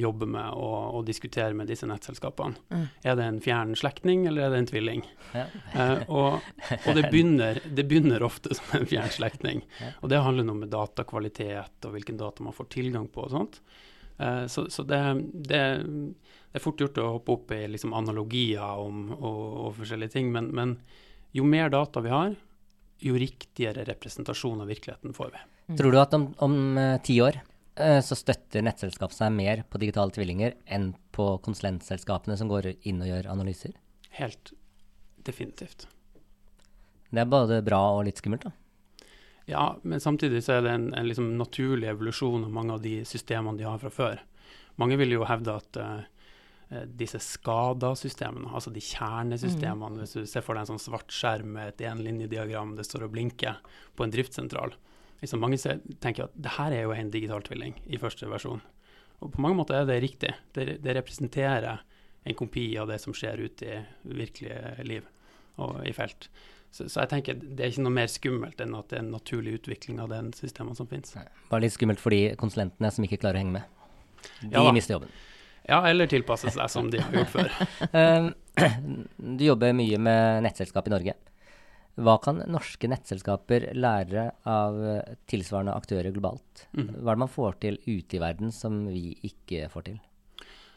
jobber 0.00 0.26
med 0.26 0.56
og, 0.58 0.94
og 0.98 1.04
diskuterer 1.06 1.54
med 1.54 1.68
disse 1.70 1.86
nettselskapene. 1.86 2.58
Mm. 2.72 2.86
Er 3.06 3.18
det 3.18 3.26
en 3.26 3.40
fjern 3.44 3.74
slektning, 3.78 4.24
eller 4.26 4.46
er 4.46 4.54
det 4.54 4.62
en 4.62 4.68
tvilling? 4.70 5.04
Ja. 5.36 5.44
Eh, 5.74 6.02
og 6.08 6.40
og 6.86 6.96
det, 6.96 7.04
begynner, 7.12 7.60
det 7.62 7.86
begynner 7.86 8.24
ofte 8.26 8.56
som 8.58 8.80
en 8.80 8.88
fjern 8.90 9.12
slektning. 9.14 9.62
Ja. 9.80 9.92
Og 10.00 10.10
det 10.10 10.22
handler 10.24 10.48
noe 10.48 10.64
med 10.64 10.72
datakvalitet 10.74 11.86
og 11.86 11.94
hvilken 11.94 12.18
data 12.18 12.42
man 12.42 12.56
får 12.56 12.72
tilgang 12.74 13.06
på 13.12 13.26
og 13.26 13.34
sånt. 13.36 13.60
Eh, 14.18 14.46
så 14.50 14.66
så 14.72 14.82
det, 14.88 15.02
det, 15.32 15.62
det 15.86 16.58
er 16.58 16.64
fort 16.64 16.80
gjort 16.80 16.98
å 17.02 17.12
hoppe 17.18 17.36
opp 17.36 17.54
i 17.54 17.62
liksom 17.70 17.94
analogier 17.96 18.82
om, 18.82 19.10
og, 19.14 19.42
og 19.66 19.74
forskjellige 19.80 20.16
ting, 20.18 20.32
men, 20.34 20.50
men 20.56 20.78
jo 21.36 21.46
mer 21.46 21.70
data 21.70 22.02
vi 22.02 22.14
har, 22.14 22.34
jo 23.04 23.18
riktigere 23.20 23.84
representasjon 23.84 24.62
av 24.64 24.70
virkeligheten 24.72 25.12
får 25.14 25.34
vi. 25.34 25.42
Tror 25.76 25.92
du 25.92 25.98
at 26.00 26.14
om, 26.16 26.30
om 26.42 26.78
eh, 26.80 26.96
ti 27.04 27.20
år 27.20 27.36
eh, 27.40 27.52
så 27.76 28.16
støtter 28.16 28.64
nettselskap 28.64 29.12
seg 29.12 29.34
mer 29.36 29.60
på 29.68 29.76
digitale 29.82 30.14
tvillinger 30.14 30.54
enn 30.64 30.94
på 31.12 31.26
konsulentselskapene 31.44 32.38
som 32.40 32.48
går 32.48 32.70
inn 32.88 33.02
og 33.04 33.10
gjør 33.10 33.28
analyser? 33.34 33.74
Helt 34.16 34.54
definitivt. 35.26 35.84
Det 37.10 37.22
er 37.22 37.28
både 37.30 37.60
bra 37.66 37.82
og 37.98 38.06
litt 38.08 38.22
skummelt, 38.22 38.46
da. 38.48 38.54
Ja, 39.46 39.66
men 39.82 40.02
samtidig 40.02 40.42
så 40.42 40.56
er 40.56 40.64
det 40.64 40.72
en, 40.74 40.88
en 40.98 41.06
liksom 41.06 41.36
naturlig 41.38 41.86
evolusjon 41.92 42.48
av 42.48 42.54
mange 42.54 42.74
av 42.74 42.82
de 42.82 42.98
systemene 43.06 43.60
de 43.60 43.68
har 43.68 43.78
fra 43.78 43.92
før. 43.94 44.22
Mange 44.80 44.98
vil 44.98 45.14
jo 45.14 45.26
hevde 45.28 45.54
at 45.54 45.78
eh, 45.78 46.00
eh, 46.74 46.88
disse 46.98 47.20
SCADA-systemene, 47.22 48.50
altså 48.50 48.72
de 48.74 48.82
kjernesystemene, 48.82 50.02
hvis 50.02 50.16
du 50.18 50.26
ser 50.26 50.42
for 50.42 50.58
deg 50.58 50.66
en 50.66 50.72
sånn 50.74 50.82
svart 50.88 51.14
skjerm 51.14 51.54
med 51.54 51.70
et 51.70 51.86
enlinjediagram 51.92 52.74
det 52.76 52.88
står 52.88 53.06
og 53.06 53.14
blinker 53.14 53.62
på 53.94 54.06
en 54.06 54.14
driftssentral, 54.16 54.74
liksom 55.22 55.42
mange 55.42 55.58
ser, 55.60 55.82
tenker 56.02 56.26
at 56.26 56.34
det 56.34 56.56
her 56.58 56.74
er 56.74 56.86
jo 56.86 56.94
en 56.96 57.12
digital 57.12 57.44
tvilling 57.46 57.76
i 57.86 58.00
første 58.00 58.28
versjon. 58.30 58.62
Og 59.24 59.32
på 59.32 59.42
mange 59.42 59.56
måter 59.58 59.78
er 59.78 59.86
det 59.88 60.00
riktig. 60.04 60.34
Det, 60.54 60.78
det 60.84 60.96
representerer 60.98 61.84
en 62.26 62.36
kopi 62.36 62.68
av 62.80 62.90
det 62.90 62.98
som 63.02 63.14
skjer 63.16 63.44
ute 63.46 63.70
i 63.70 63.78
virkelige 64.18 64.84
liv 64.84 65.06
og 65.62 65.78
i 65.88 65.92
felt. 65.96 66.28
Så, 66.74 66.88
så 66.90 67.04
jeg 67.04 67.12
tenker 67.12 67.38
det 67.38 67.62
er 67.62 67.72
ikke 67.72 67.84
noe 67.86 67.96
mer 67.96 68.10
skummelt 68.12 68.60
enn 68.60 68.74
at 68.76 68.90
det 68.90 68.98
er 68.98 69.04
en 69.04 69.14
naturlig 69.14 69.60
utvikling 69.60 70.02
av 70.02 70.10
den 70.12 70.32
systemene 70.36 70.76
som 70.76 70.88
finnes. 70.90 71.14
Bare 71.48 71.64
litt 71.64 71.76
skummelt 71.76 72.02
for 72.02 72.12
de 72.12 72.34
konsulentene 72.40 72.90
som 72.92 73.06
ikke 73.06 73.22
klarer 73.22 73.38
å 73.38 73.44
henge 73.44 73.56
med. 73.60 73.72
De 74.42 74.52
Ja 74.52 74.66
mister 74.74 74.98
jobben. 74.98 75.14
Ja, 75.66 75.80
eller 75.88 76.06
tilpasse 76.10 76.50
seg 76.54 76.70
som 76.70 76.90
de 76.92 77.00
har 77.02 77.14
gjort 77.22 77.32
før. 77.32 77.54
Eh, 77.96 78.28
du 79.38 79.42
jobber 79.44 79.74
mye 79.76 79.98
med 80.00 80.44
nettselskap 80.46 80.86
i 80.88 80.92
Norge. 80.92 81.16
Hva 81.96 82.18
kan 82.20 82.42
norske 82.52 82.88
nettselskaper 82.92 83.70
lære 83.76 84.26
av 84.44 84.76
eh, 84.84 85.14
tilsvarende 85.30 85.76
aktører 85.76 86.12
globalt? 86.12 86.66
Mhm. 86.76 86.98
Hva 87.00 87.12
er 87.12 87.16
det 87.16 87.24
man 87.24 87.32
får 87.32 87.58
til 87.64 87.78
ute 87.86 88.18
i 88.18 88.22
verden 88.22 88.52
som 88.52 88.82
vi 88.90 89.14
ikke 89.24 89.70
får 89.72 89.88
til? 89.88 90.02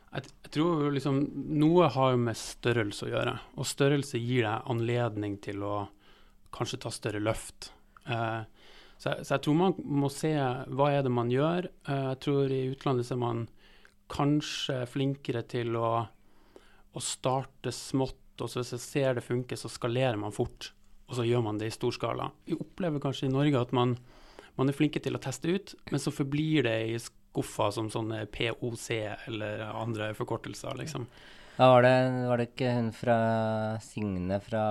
Jeg, 0.09 0.25
jeg 0.25 0.53
tror 0.55 0.87
liksom 0.95 1.19
noe 1.59 1.89
har 1.93 2.15
jo 2.15 2.21
med 2.23 2.39
størrelse 2.39 3.05
å 3.05 3.11
gjøre, 3.11 3.35
og 3.59 3.67
størrelse 3.67 4.21
gir 4.21 4.47
deg 4.47 4.71
anledning 4.71 5.35
til 5.43 5.61
å 5.67 5.75
kanskje 6.55 6.79
ta 6.85 6.91
større 6.93 7.21
løft. 7.21 7.73
Eh, 8.07 8.41
så, 8.95 9.11
jeg, 9.11 9.27
så 9.27 9.35
jeg 9.35 9.43
tror 9.45 9.59
man 9.59 9.75
må 9.85 10.09
se 10.13 10.33
hva 10.33 10.89
er 10.95 11.05
det 11.05 11.13
man 11.13 11.29
gjør. 11.33 11.69
Eh, 11.87 12.05
jeg 12.13 12.21
tror 12.25 12.55
i 12.55 12.63
utlandet 12.71 13.09
så 13.09 13.17
er 13.17 13.23
man 13.27 13.45
kanskje 14.09 14.81
flinkere 14.89 15.43
til 15.51 15.77
å, 15.77 15.91
å 16.95 17.03
starte 17.03 17.75
smått, 17.75 18.39
og 18.39 18.49
så 18.49 18.63
hvis 18.63 18.73
jeg 18.77 18.85
ser 18.87 19.19
det 19.19 19.27
funker, 19.27 19.59
så 19.59 19.69
skalerer 19.71 20.17
man 20.17 20.33
fort, 20.33 20.71
og 21.09 21.17
så 21.17 21.25
gjør 21.25 21.43
man 21.45 21.59
det 21.59 21.71
i 21.71 21.73
stor 21.73 21.93
skala. 21.95 22.29
Vi 22.45 22.57
opplever 22.57 23.01
kanskje 23.01 23.27
i 23.27 23.33
Norge 23.33 23.59
at 23.59 23.73
man, 23.75 23.95
man 24.59 24.69
er 24.69 24.77
flinke 24.77 25.01
til 25.01 25.17
å 25.17 25.21
teste 25.23 25.49
ut, 25.49 25.73
men 25.89 26.01
så 26.01 26.13
forblir 26.13 26.67
det 26.69 26.77
i 26.91 26.99
skuffa 27.01 27.71
som 27.73 27.89
sånne 27.93 28.23
POC 28.33 28.85
eller 29.29 29.65
andre 29.71 30.13
forkortelser, 30.17 30.77
liksom. 30.79 31.09
Da 31.59 31.67
var 31.73 31.83
det, 31.83 31.95
var 32.29 32.39
det 32.39 32.45
ikke 32.53 32.75
hun 32.77 32.93
fra 32.95 33.17
Signe 33.83 34.37
fra 34.39 34.61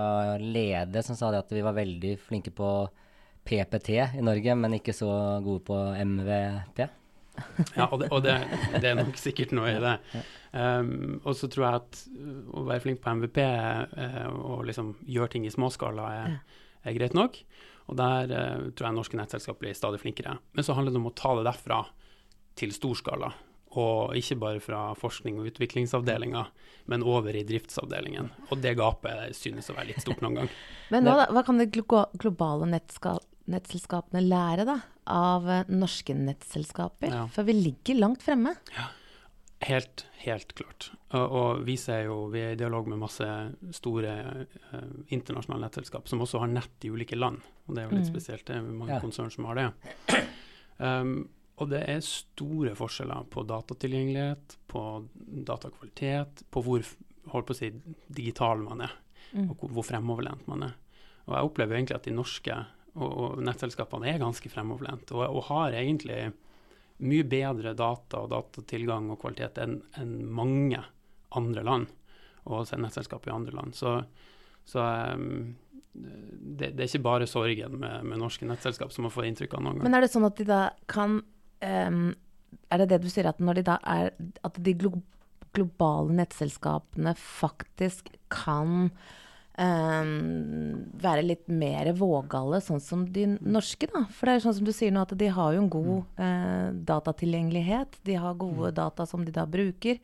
Lede 0.40 1.02
som 1.04 1.18
sa 1.18 1.28
det 1.34 1.42
at 1.42 1.50
vi 1.52 1.60
var 1.66 1.76
veldig 1.76 2.14
flinke 2.22 2.54
på 2.56 2.70
PPT 3.44 3.90
i 4.16 4.24
Norge, 4.24 4.54
men 4.56 4.78
ikke 4.78 4.94
så 4.96 5.10
gode 5.44 5.66
på 5.68 5.76
MVP? 5.76 6.86
Ja, 7.76 7.86
og, 7.90 8.00
det, 8.02 8.08
og 8.14 8.22
det, 8.24 8.34
det 8.82 8.90
er 8.90 8.98
nok 8.98 9.16
sikkert 9.20 9.52
noe 9.56 9.70
i 9.72 9.80
det. 9.82 9.94
Um, 10.52 11.18
og 11.28 11.34
så 11.36 11.48
tror 11.52 11.66
jeg 11.66 11.80
at 11.82 11.98
uh, 12.14 12.36
å 12.56 12.62
være 12.68 12.84
flink 12.86 13.02
på 13.04 13.12
MVP 13.18 13.40
uh, 13.44 14.28
og 14.32 14.62
liksom 14.68 14.94
gjøre 15.04 15.34
ting 15.34 15.44
i 15.48 15.52
småskala 15.52 16.06
er, 16.22 16.38
er 16.88 16.96
greit 16.96 17.16
nok. 17.18 17.36
Og 17.88 17.98
der 18.00 18.32
uh, 18.32 18.70
tror 18.72 18.88
jeg 18.90 18.96
norske 18.98 19.20
nettselskap 19.20 19.60
blir 19.60 19.76
stadig 19.76 20.00
flinkere. 20.02 20.38
Men 20.56 20.66
så 20.66 20.76
handler 20.76 20.94
det 20.96 21.02
om 21.02 21.10
å 21.12 21.16
ta 21.16 21.34
det 21.38 21.46
derfra 21.50 21.82
til 22.58 22.72
storskala. 22.74 23.30
Og 23.78 24.16
ikke 24.16 24.38
bare 24.40 24.60
fra 24.64 24.82
forskning- 24.96 25.36
og 25.42 25.50
utviklingsavdelinga, 25.50 26.46
men 26.88 27.04
over 27.04 27.36
i 27.36 27.44
driftsavdelingen. 27.46 28.30
Og 28.48 28.62
det 28.64 28.72
gapet 28.80 29.36
synes 29.36 29.68
å 29.68 29.76
være 29.76 29.90
litt 29.90 30.00
stort 30.02 30.22
noen 30.24 30.40
gang. 30.40 30.48
Men 30.88 31.04
hva, 31.04 31.18
da- 31.20 31.28
hva 31.36 31.42
kan 31.44 31.60
det 31.60 31.68
globale 31.76 32.70
nettska 32.72 33.18
nettselskapene 33.48 34.22
lære 34.26 34.64
da, 34.68 34.78
av 35.10 35.48
eh, 35.48 35.64
norske 35.72 36.14
nettselskaper? 36.16 37.12
Ja. 37.12 37.26
For 37.32 37.46
vi 37.48 37.54
ligger 37.58 37.98
langt 38.00 38.22
fremme. 38.26 38.54
Helt, 39.66 40.04
helt 40.22 40.52
klart. 40.54 40.90
Og, 41.16 41.32
og 41.34 41.62
vi 41.66 41.74
ser 41.80 42.04
jo, 42.06 42.18
vi 42.30 42.44
er 42.44 42.52
i 42.54 42.58
dialog 42.60 42.86
med 42.92 43.00
masse 43.02 43.26
store 43.74 44.12
eh, 44.44 44.92
internasjonale 45.16 45.64
nettselskap 45.66 46.06
som 46.08 46.22
også 46.22 46.44
har 46.44 46.52
nett 46.52 46.86
i 46.86 46.92
ulike 46.94 47.18
land. 47.18 47.40
Og 47.66 47.74
det 47.74 47.82
er 47.82 47.88
jo 47.90 47.96
litt 47.98 48.06
Mm. 48.06 48.12
spesielt, 48.12 48.44
det 48.46 48.54
er 48.56 48.62
mange 48.68 48.94
Ja. 48.94 49.00
konsern 49.02 49.32
som 49.34 49.44
har 49.50 49.54
det. 49.62 49.70
Um, 50.78 51.24
og 51.58 51.72
det 51.72 51.80
er 51.90 51.98
store 52.06 52.70
forskjeller 52.78 53.24
på 53.34 53.42
datatilgjengelighet, 53.50 54.52
på 54.70 54.82
datakvalitet, 55.48 56.44
på 56.54 56.62
hvor 56.62 56.84
holdt 57.32 57.48
på 57.48 57.56
å 57.56 57.58
si, 57.58 57.72
digital 58.14 58.62
man 58.62 58.84
er, 58.86 58.92
Mm. 59.34 59.50
og 59.50 59.58
hvor, 59.58 59.72
hvor 59.74 59.84
fremoverlent 59.84 60.46
man 60.48 60.62
er. 60.62 60.76
Og 61.26 61.34
jeg 61.34 61.48
opplever 61.50 61.74
egentlig 61.76 61.96
at 61.98 62.06
de 62.06 62.14
norske 62.14 62.54
og, 62.98 63.12
og 63.38 63.40
nettselskapene 63.46 64.10
er 64.12 64.20
ganske 64.22 64.50
fremoverlent, 64.52 65.12
og, 65.14 65.24
og 65.28 65.48
har 65.52 65.76
egentlig 65.78 66.28
mye 66.98 67.26
bedre 67.30 67.74
data 67.78 68.24
og 68.24 68.32
datatilgang 68.32 69.12
og 69.12 69.20
kvalitet 69.22 69.60
enn 69.62 69.78
en 70.00 70.14
mange 70.34 70.80
andre 71.38 71.64
land, 71.66 71.88
og 72.48 72.70
nettselskap 72.80 73.26
i 73.28 73.34
andre 73.34 73.54
land. 73.54 73.76
Så, 73.76 73.98
så 74.66 74.84
um, 75.14 75.52
det, 75.92 76.72
det 76.72 76.80
er 76.80 76.88
ikke 76.88 77.04
bare 77.04 77.28
sorgen 77.28 77.76
med, 77.82 78.06
med 78.08 78.22
norske 78.22 78.48
nettselskap 78.48 78.94
som 78.94 79.06
man 79.06 79.14
får 79.14 79.28
inntrykk 79.28 79.58
av 79.58 79.64
noen 79.64 79.78
gang. 79.78 79.88
Men 79.88 79.98
er 79.98 80.06
det 80.06 80.12
sånn 80.14 80.26
at 80.28 80.40
de 80.40 80.48
da 80.48 80.62
kan 80.90 81.20
um, 81.20 82.08
Er 82.72 82.82
det 82.82 82.90
det 82.92 83.02
du 83.04 83.08
sier, 83.12 83.28
at 83.28 83.40
når 83.42 83.60
de 83.60 83.64
da 83.66 83.78
er 83.84 84.12
At 84.46 84.60
de 84.62 84.74
glo 84.78 84.92
globale 85.56 86.12
nettselskapene 86.18 87.14
faktisk 87.18 88.10
kan 88.32 88.90
ehm, 89.58 90.67
være 91.02 91.24
litt 91.24 91.46
mer 91.50 91.90
vågale, 91.96 92.60
sånn 92.64 92.82
som 92.82 93.04
de 93.12 93.26
norske, 93.38 93.88
da? 93.92 94.04
For 94.14 94.28
det 94.28 94.36
er 94.36 94.44
sånn 94.44 94.56
som 94.58 94.68
du 94.68 94.72
sier 94.74 94.94
nå, 94.94 95.04
at 95.06 95.14
de 95.18 95.30
har 95.34 95.54
jo 95.54 95.62
en 95.62 95.70
god 95.72 96.20
eh, 96.24 96.66
datatilgjengelighet. 96.90 98.00
De 98.08 98.18
har 98.18 98.38
gode 98.40 98.72
data 98.76 99.06
som 99.08 99.24
de 99.26 99.34
da 99.34 99.46
bruker. 99.48 100.00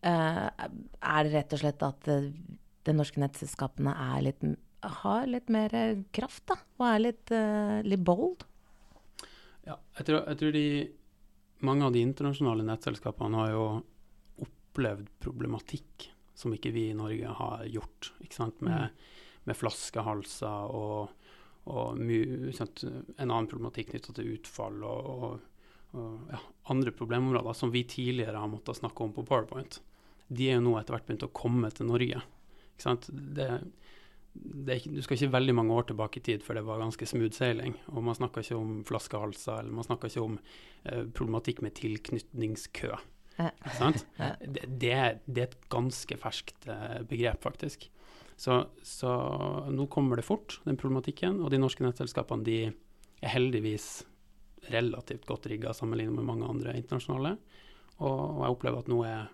Eh, 0.00 0.46
er 0.46 1.26
det 1.26 1.34
rett 1.34 1.56
og 1.56 1.62
slett 1.62 1.84
at 1.86 2.10
eh, 2.12 2.30
de 2.88 2.94
norske 2.96 3.20
nettselskapene 3.20 3.94
litt, 4.24 4.44
har 5.02 5.26
litt 5.28 5.50
mer 5.52 5.74
eh, 5.76 6.04
kraft, 6.16 6.46
da? 6.50 6.56
Og 6.80 6.86
er 6.88 7.04
litt, 7.08 7.34
eh, 7.34 7.80
litt 7.86 8.04
bold? 8.06 8.46
Ja, 9.66 9.76
jeg 9.98 10.08
tror, 10.08 10.24
jeg 10.24 10.40
tror 10.40 10.56
de, 10.56 10.66
mange 11.66 11.86
av 11.86 11.94
de 11.94 12.04
internasjonale 12.06 12.64
nettselskapene 12.66 13.42
har 13.42 13.52
jo 13.52 13.66
opplevd 14.46 15.10
problematikk 15.20 16.08
som 16.40 16.54
ikke 16.56 16.72
vi 16.72 16.88
i 16.90 16.96
Norge 16.96 17.34
har 17.36 17.66
gjort. 17.68 18.12
Ikke 18.24 18.38
sant? 18.38 18.62
Med, 18.64 18.94
med 19.50 19.58
flaskehalser 19.58 20.74
og, 20.76 21.12
og 21.70 22.00
mye, 22.00 22.54
sant? 22.56 22.84
en 22.86 23.28
annen 23.28 23.50
problematikk 23.50 23.92
knytta 23.92 24.16
til 24.16 24.32
utfall 24.36 24.80
og, 24.86 25.10
og, 25.10 25.68
og 25.98 26.32
ja, 26.32 26.40
andre 26.72 26.94
problemområder 26.96 27.58
som 27.58 27.74
vi 27.74 27.84
tidligere 27.90 28.40
har 28.40 28.50
måttet 28.50 28.80
snakke 28.80 29.04
om 29.04 29.14
på 29.16 29.26
PowerPoint. 29.28 29.80
De 30.30 30.48
er 30.48 30.58
jo 30.58 30.66
nå 30.68 30.76
etter 30.78 30.94
hvert 30.94 31.08
begynt 31.08 31.26
å 31.26 31.34
komme 31.34 31.70
til 31.74 31.90
Norge. 31.90 32.22
Det, 32.80 33.48
det 34.32 34.76
ikke, 34.78 34.92
du 34.94 35.02
skal 35.04 35.18
ikke 35.18 35.34
veldig 35.34 35.54
mange 35.58 35.74
år 35.76 35.88
tilbake 35.90 36.20
i 36.20 36.24
tid 36.30 36.44
før 36.46 36.60
det 36.60 36.66
var 36.68 36.82
ganske 36.82 37.08
smooth 37.10 37.34
sailing. 37.36 37.74
Og 37.90 38.04
man 38.06 38.16
snakka 38.16 38.44
ikke 38.44 38.58
om 38.58 38.76
flaskehalser, 38.88 39.64
eller 39.64 39.74
man 39.74 39.88
snakka 39.88 40.10
ikke 40.10 40.26
om 40.26 40.36
eh, 40.38 41.02
problematikk 41.10 41.64
med 41.66 41.74
tilknytningskø. 41.80 42.92
Ja. 43.40 43.50
Det, 43.58 44.62
det, 44.68 44.94
det 45.26 45.42
er 45.42 45.48
et 45.48 45.58
ganske 45.72 46.18
ferskt 46.20 46.68
eh, 46.70 47.00
begrep, 47.08 47.42
faktisk. 47.42 47.88
Så, 48.40 48.62
så 48.86 49.10
nå 49.68 49.84
kommer 49.92 50.16
det 50.16 50.24
fort, 50.24 50.60
den 50.64 50.78
problematikken. 50.80 51.42
Og 51.44 51.52
de 51.52 51.60
norske 51.60 51.84
nettselskapene 51.84 52.46
de 52.46 52.60
er 52.70 53.34
heldigvis 53.34 53.90
relativt 54.72 55.26
godt 55.28 55.50
rigga 55.50 55.74
sammenlignet 55.76 56.16
med 56.16 56.28
mange 56.28 56.48
andre 56.48 56.76
internasjonale. 56.78 57.34
Og, 58.00 58.08
og 58.08 58.40
jeg 58.46 58.56
opplever 58.56 58.80
at 58.80 58.90
nå 58.92 59.02
er 59.08 59.28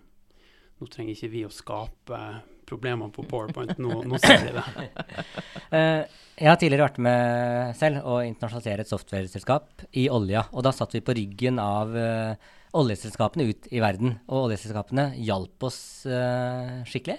nå 0.77 0.85
trenger 0.93 1.15
ikke 1.15 1.31
vi 1.31 1.41
å 1.47 1.49
skape 1.53 2.19
problemer 2.67 3.09
på 3.15 3.23
PowerPoint, 3.25 3.79
nå, 3.81 4.01
nå 4.05 4.19
ser 4.21 4.43
vi 4.45 4.55
det. 4.57 4.65
Eh, 5.67 6.05
jeg 6.39 6.47
har 6.47 6.55
tidligere 6.61 6.85
vært 6.85 6.99
med 7.03 7.73
selv 7.75 8.05
å 8.07 8.21
internasjonalisere 8.23 8.85
et 8.85 8.87
softwareselskap 8.87 9.81
i 9.99 10.05
olja. 10.07 10.45
Og 10.55 10.63
da 10.63 10.71
satt 10.71 10.93
vi 10.95 11.01
på 11.03 11.15
ryggen 11.17 11.59
av 11.59 11.91
eh, 11.99 12.53
oljeselskapene 12.79 13.49
ut 13.49 13.67
i 13.75 13.81
verden. 13.83 14.13
Og 14.29 14.45
oljeselskapene 14.45 15.09
hjalp 15.27 15.65
oss 15.67 15.81
uh, 16.07 16.87
skikkelig. 16.87 17.17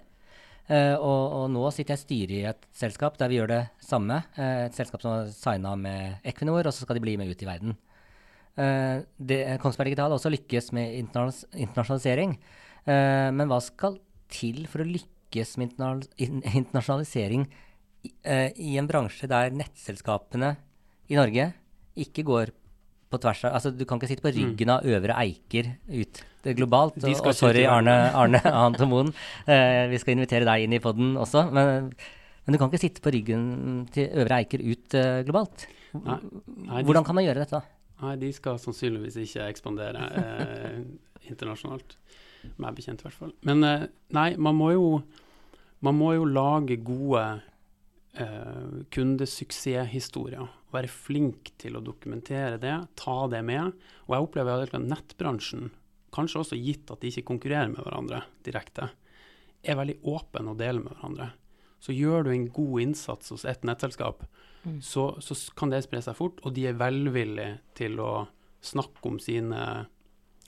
Uh, 0.69 0.97
og, 1.01 1.23
og, 1.33 1.45
nå 1.49 1.63
sitter 1.73 1.97
jeg 1.97 2.13
i 2.13 2.41
i 2.43 2.47
et 2.51 2.67
selskap 2.77 3.15
der 3.17 3.31
vi 3.31 3.39
gjør 3.39 3.53
det 3.55 3.63
samme. 3.81 4.21
Uh, 4.37 4.67
et 4.67 4.77
selskap 4.77 5.01
som 5.01 5.15
har 5.15 5.31
signa 5.33 5.73
med 5.81 6.19
Equinor, 6.29 6.69
og 6.69 6.75
så 6.77 6.85
skal 6.85 6.99
de 6.99 7.05
bli 7.07 7.17
med 7.21 7.31
ut 7.33 7.45
i 7.45 7.49
verden. 7.49 7.79
Det, 8.59 9.37
Kongsberg 9.63 9.93
Digital 9.93 10.11
også 10.11 10.33
lykkes 10.33 10.73
med 10.75 10.97
internasjonalisering. 10.99 12.33
men 12.91 13.47
hva 13.47 13.61
skal 13.63 14.01
til 14.27 14.65
for 14.67 14.83
å 14.83 14.87
lykkes 14.89 15.53
med 15.63 15.77
internasjonalisering 15.79 17.45
i, 18.03 18.11
i 18.11 18.73
en 18.81 18.89
bransje 18.91 19.31
der 19.31 19.55
nettselskapene 19.55 20.57
i 21.07 21.21
Norge 21.21 21.53
ikke 22.03 22.27
går 22.27 22.51
på 23.09 23.21
tvers 23.23 23.45
av 23.49 23.57
Altså, 23.59 23.73
du 23.75 23.85
kan 23.89 24.01
ikke 24.01 24.11
sitte 24.11 24.25
på 24.25 24.33
mm. 24.33 24.37
ryggen 24.37 24.75
av 24.75 24.87
Øvre 24.87 25.17
Eiker 25.23 25.73
ut 25.89 26.23
det 26.45 26.55
globalt. 26.59 26.99
Og, 27.03 27.09
og, 27.19 27.33
sorry, 27.37 27.65
Arne, 27.69 27.97
Arne 28.17 28.41
Antomoen. 28.67 29.11
Eh, 29.49 29.87
vi 29.93 29.99
skal 30.01 30.15
invitere 30.15 30.47
deg 30.49 30.67
inn 30.67 30.77
i 30.77 30.83
poden 30.83 31.17
også. 31.21 31.49
Men, 31.51 31.91
men, 31.91 32.55
du 32.55 32.61
kan 32.61 32.71
ikke 32.71 32.85
sitte 32.85 33.05
på 33.05 33.13
ryggen 33.15 33.43
til 33.95 34.13
Øvre 34.23 34.43
Eiker 34.43 34.63
ut 34.63 34.97
uh, 34.99 35.19
globalt. 35.27 35.67
Nei, 35.99 36.21
nei, 36.69 36.85
Hvordan 36.87 37.07
kan 37.07 37.19
man 37.19 37.27
gjøre 37.27 37.43
dette? 37.45 37.63
Nei, 37.99 38.15
de 38.21 38.31
skal 38.35 38.61
sannsynligvis 38.63 39.17
ikke 39.25 39.49
ekspandere 39.51 40.05
eh, 40.21 40.83
internasjonalt. 41.27 41.97
Meg 42.63 42.77
bekjent, 42.77 43.03
i 43.03 43.09
hvert 43.09 43.19
fall. 43.19 43.33
Men 43.49 43.65
eh, 43.67 43.89
nei, 44.15 44.29
man 44.39 44.55
må 44.59 44.71
jo, 44.71 44.85
man 45.85 45.99
må 45.99 46.13
jo 46.15 46.29
lage 46.29 46.79
gode 46.87 47.25
eh, 48.15 48.85
kundesuksesshistorier 48.95 50.49
være 50.75 50.91
flink 50.93 51.53
til 51.61 51.79
å 51.79 51.85
dokumentere 51.85 52.61
det, 52.61 52.75
ta 52.99 53.19
det 53.33 53.43
med. 53.47 53.75
Og 54.07 54.15
jeg 54.15 54.29
opplever 54.29 54.65
at 54.65 54.79
nettbransjen, 54.83 55.71
kanskje 56.15 56.43
også 56.43 56.61
gitt 56.61 56.91
at 56.93 57.03
de 57.03 57.13
ikke 57.13 57.29
konkurrerer 57.33 57.71
med 57.73 57.85
hverandre 57.85 58.23
direkte, 58.47 58.91
er 59.63 59.79
veldig 59.79 59.99
åpen 60.09 60.51
og 60.51 60.59
deler 60.61 60.85
med 60.85 60.95
hverandre. 60.95 61.31
Så 61.83 61.95
gjør 61.95 62.27
du 62.27 62.33
en 62.33 62.49
god 62.51 62.83
innsats 62.83 63.31
hos 63.33 63.45
et 63.47 63.63
nettselskap, 63.67 64.25
mm. 64.65 64.81
så, 64.83 65.13
så, 65.23 65.37
kan 65.59 65.71
det 65.71 65.85
spre 65.87 66.03
seg 66.03 66.17
fort, 66.19 66.41
og 66.43 66.57
de 66.57 66.67
er 66.71 66.79
velvillige 66.79 67.61
til 67.79 68.01
å 68.03 68.27
snakke 68.65 69.05
om 69.07 69.21
sine 69.23 69.61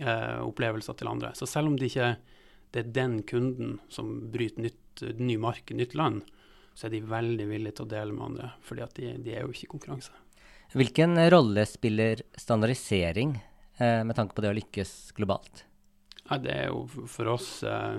eh, 0.02 0.38
opplevelser 0.42 0.98
til 0.98 1.10
andre. 1.12 1.30
Så 1.38 1.46
selv 1.46 1.70
om 1.70 1.78
det 1.78 1.92
ikke 1.92 2.16
det 2.74 2.84
er 2.84 2.92
den 2.94 3.20
kunden 3.26 3.78
som 3.90 4.30
bryter 4.30 4.68
nytt, 4.68 5.02
ny 5.18 5.36
mark, 5.42 5.72
nytt 5.74 5.96
land, 5.98 6.22
så 6.80 6.88
er 6.88 6.94
de 6.94 7.02
veldig 7.04 7.44
villige 7.50 7.76
til 7.76 7.84
å 7.84 7.90
dele 7.92 8.16
med 8.16 8.24
andre, 8.30 8.52
fordi 8.64 8.84
at 8.86 8.94
de, 8.96 9.10
de 9.20 9.34
er 9.36 9.44
jo 9.44 9.52
ikke 9.52 9.66
i 9.66 9.72
konkurranse. 9.74 10.14
Hvilken 10.72 11.18
rolle 11.34 11.66
spiller 11.68 12.22
standardisering 12.40 13.34
eh, 13.36 14.00
med 14.06 14.16
tanke 14.16 14.32
på 14.32 14.44
det 14.44 14.52
å 14.54 14.56
lykkes 14.56 14.94
globalt? 15.18 15.66
Ja, 16.30 16.38
det 16.40 16.54
er 16.54 16.70
jo 16.70 16.86
for 17.10 17.34
oss 17.34 17.50
eh, 17.68 17.98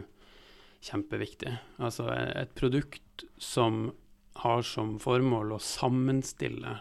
kjempeviktig. 0.87 1.53
Altså 1.77 2.09
et 2.09 2.55
produkt 2.57 3.27
som 3.37 3.91
har 4.41 4.65
som 4.65 4.95
formål 5.03 5.53
å 5.53 5.61
sammenstille 5.61 6.79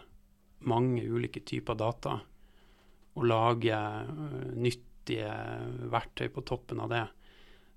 mange 0.65 1.05
ulike 1.05 1.43
typer 1.45 1.77
data 1.77 2.17
og 3.11 3.25
lage 3.27 3.75
uh, 3.75 4.51
nyttige 4.55 5.31
verktøy 5.91 6.29
på 6.31 6.43
toppen 6.47 6.79
av 6.79 6.91
det, 6.93 7.05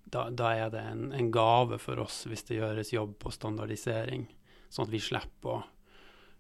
da, 0.04 0.28
da 0.30 0.50
er 0.54 0.72
det 0.72 0.82
en, 0.84 1.06
en, 1.16 1.30
gave 1.34 1.78
for 1.82 2.00
oss 2.04 2.24
hvis 2.28 2.44
det 2.48 2.60
gjøres 2.60 2.92
jobb 2.94 3.16
på 3.22 3.32
standardisering, 3.34 4.26
sånn 4.72 4.88
at 4.88 4.92
vi 4.92 5.00
slipper 5.02 5.56
å 5.56 5.62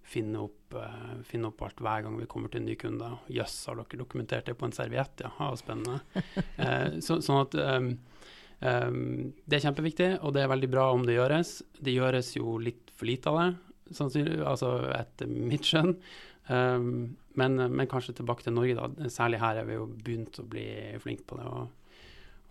finne 0.04 0.42
opp, 0.44 0.76
uh, 0.76 1.14
finne 1.24 1.48
opp 1.48 1.62
alt 1.64 1.80
hver 1.80 2.04
gang 2.04 2.18
vi 2.20 2.28
kommer 2.30 2.52
til 2.52 2.60
en 2.60 2.68
ny 2.68 2.76
kunde. 2.80 3.08
Jøss, 3.32 3.56
har 3.70 3.78
dere 3.80 4.02
dokumentert 4.02 4.50
det 4.50 4.56
på 4.60 4.68
en 4.68 4.76
serviett? 4.76 5.24
Ja, 5.24 5.32
ha, 5.38 5.52
spennende. 5.56 6.02
uh, 6.60 6.98
så, 7.04 7.18
sånn 7.24 7.40
at 7.40 7.56
um, 7.56 7.88
um, 8.60 9.00
Det 9.44 9.58
er 9.58 9.64
kjempeviktig, 9.64 10.10
og 10.20 10.36
det 10.36 10.44
er 10.44 10.52
veldig 10.52 10.70
bra 10.74 10.90
om 10.92 11.06
det 11.08 11.16
gjøres. 11.16 11.56
Det 11.80 11.96
gjøres 11.96 12.34
jo 12.36 12.58
litt 12.60 12.92
for 12.94 13.08
lite 13.08 13.32
av 13.32 13.40
det, 13.40 13.48
altså 14.44 14.76
etter 14.92 15.30
mitt 15.30 15.64
skjønn. 15.68 15.96
Um, 16.52 17.16
men, 17.40 17.56
men, 17.56 17.88
kanskje 17.88 18.18
tilbake 18.20 18.44
til 18.44 18.54
Norge, 18.54 18.76
da. 18.76 19.08
Særlig 19.10 19.40
her 19.40 19.62
er 19.62 19.66
vi 19.68 19.78
jo 19.78 19.88
begynt 19.88 20.36
å 20.38 20.44
bli 20.46 20.68
flinke 21.02 21.24
på 21.32 21.40
det. 21.40 21.48
og 21.48 21.83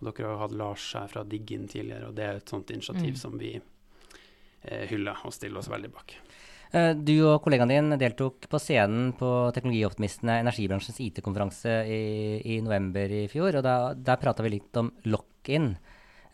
dere 0.06 0.32
har 0.32 0.42
hatt 0.44 0.56
Lars 0.56 0.86
her 0.96 1.10
fra 1.10 1.24
Diggin 1.28 1.68
tidligere, 1.70 2.10
og 2.10 2.18
det 2.18 2.26
er 2.26 2.40
et 2.40 2.50
sånt 2.50 2.70
initiativ 2.74 3.14
mm. 3.14 3.20
som 3.20 3.38
vi 3.40 3.54
eh, 3.56 4.84
hyller 4.90 5.24
og 5.24 5.34
stiller 5.34 5.62
oss 5.62 5.70
veldig 5.72 5.92
bak. 5.94 6.16
Eh, 6.74 6.92
du 6.98 7.14
og 7.28 7.38
kollegaen 7.44 7.70
din 7.70 7.98
deltok 8.00 8.48
på 8.50 8.58
scenen 8.62 9.12
på 9.18 9.30
Teknologioptimistene, 9.54 10.40
energibransjens 10.42 10.98
IT-konferanse 11.04 11.74
i, 11.86 12.00
i, 12.56 12.60
november 12.64 13.12
i 13.22 13.26
fjor. 13.30 13.60
og 13.60 13.66
da, 13.66 13.76
Der 13.94 14.18
prata 14.22 14.42
vi 14.42 14.56
litt 14.56 14.80
om 14.80 14.90
lock-in. 15.06 15.76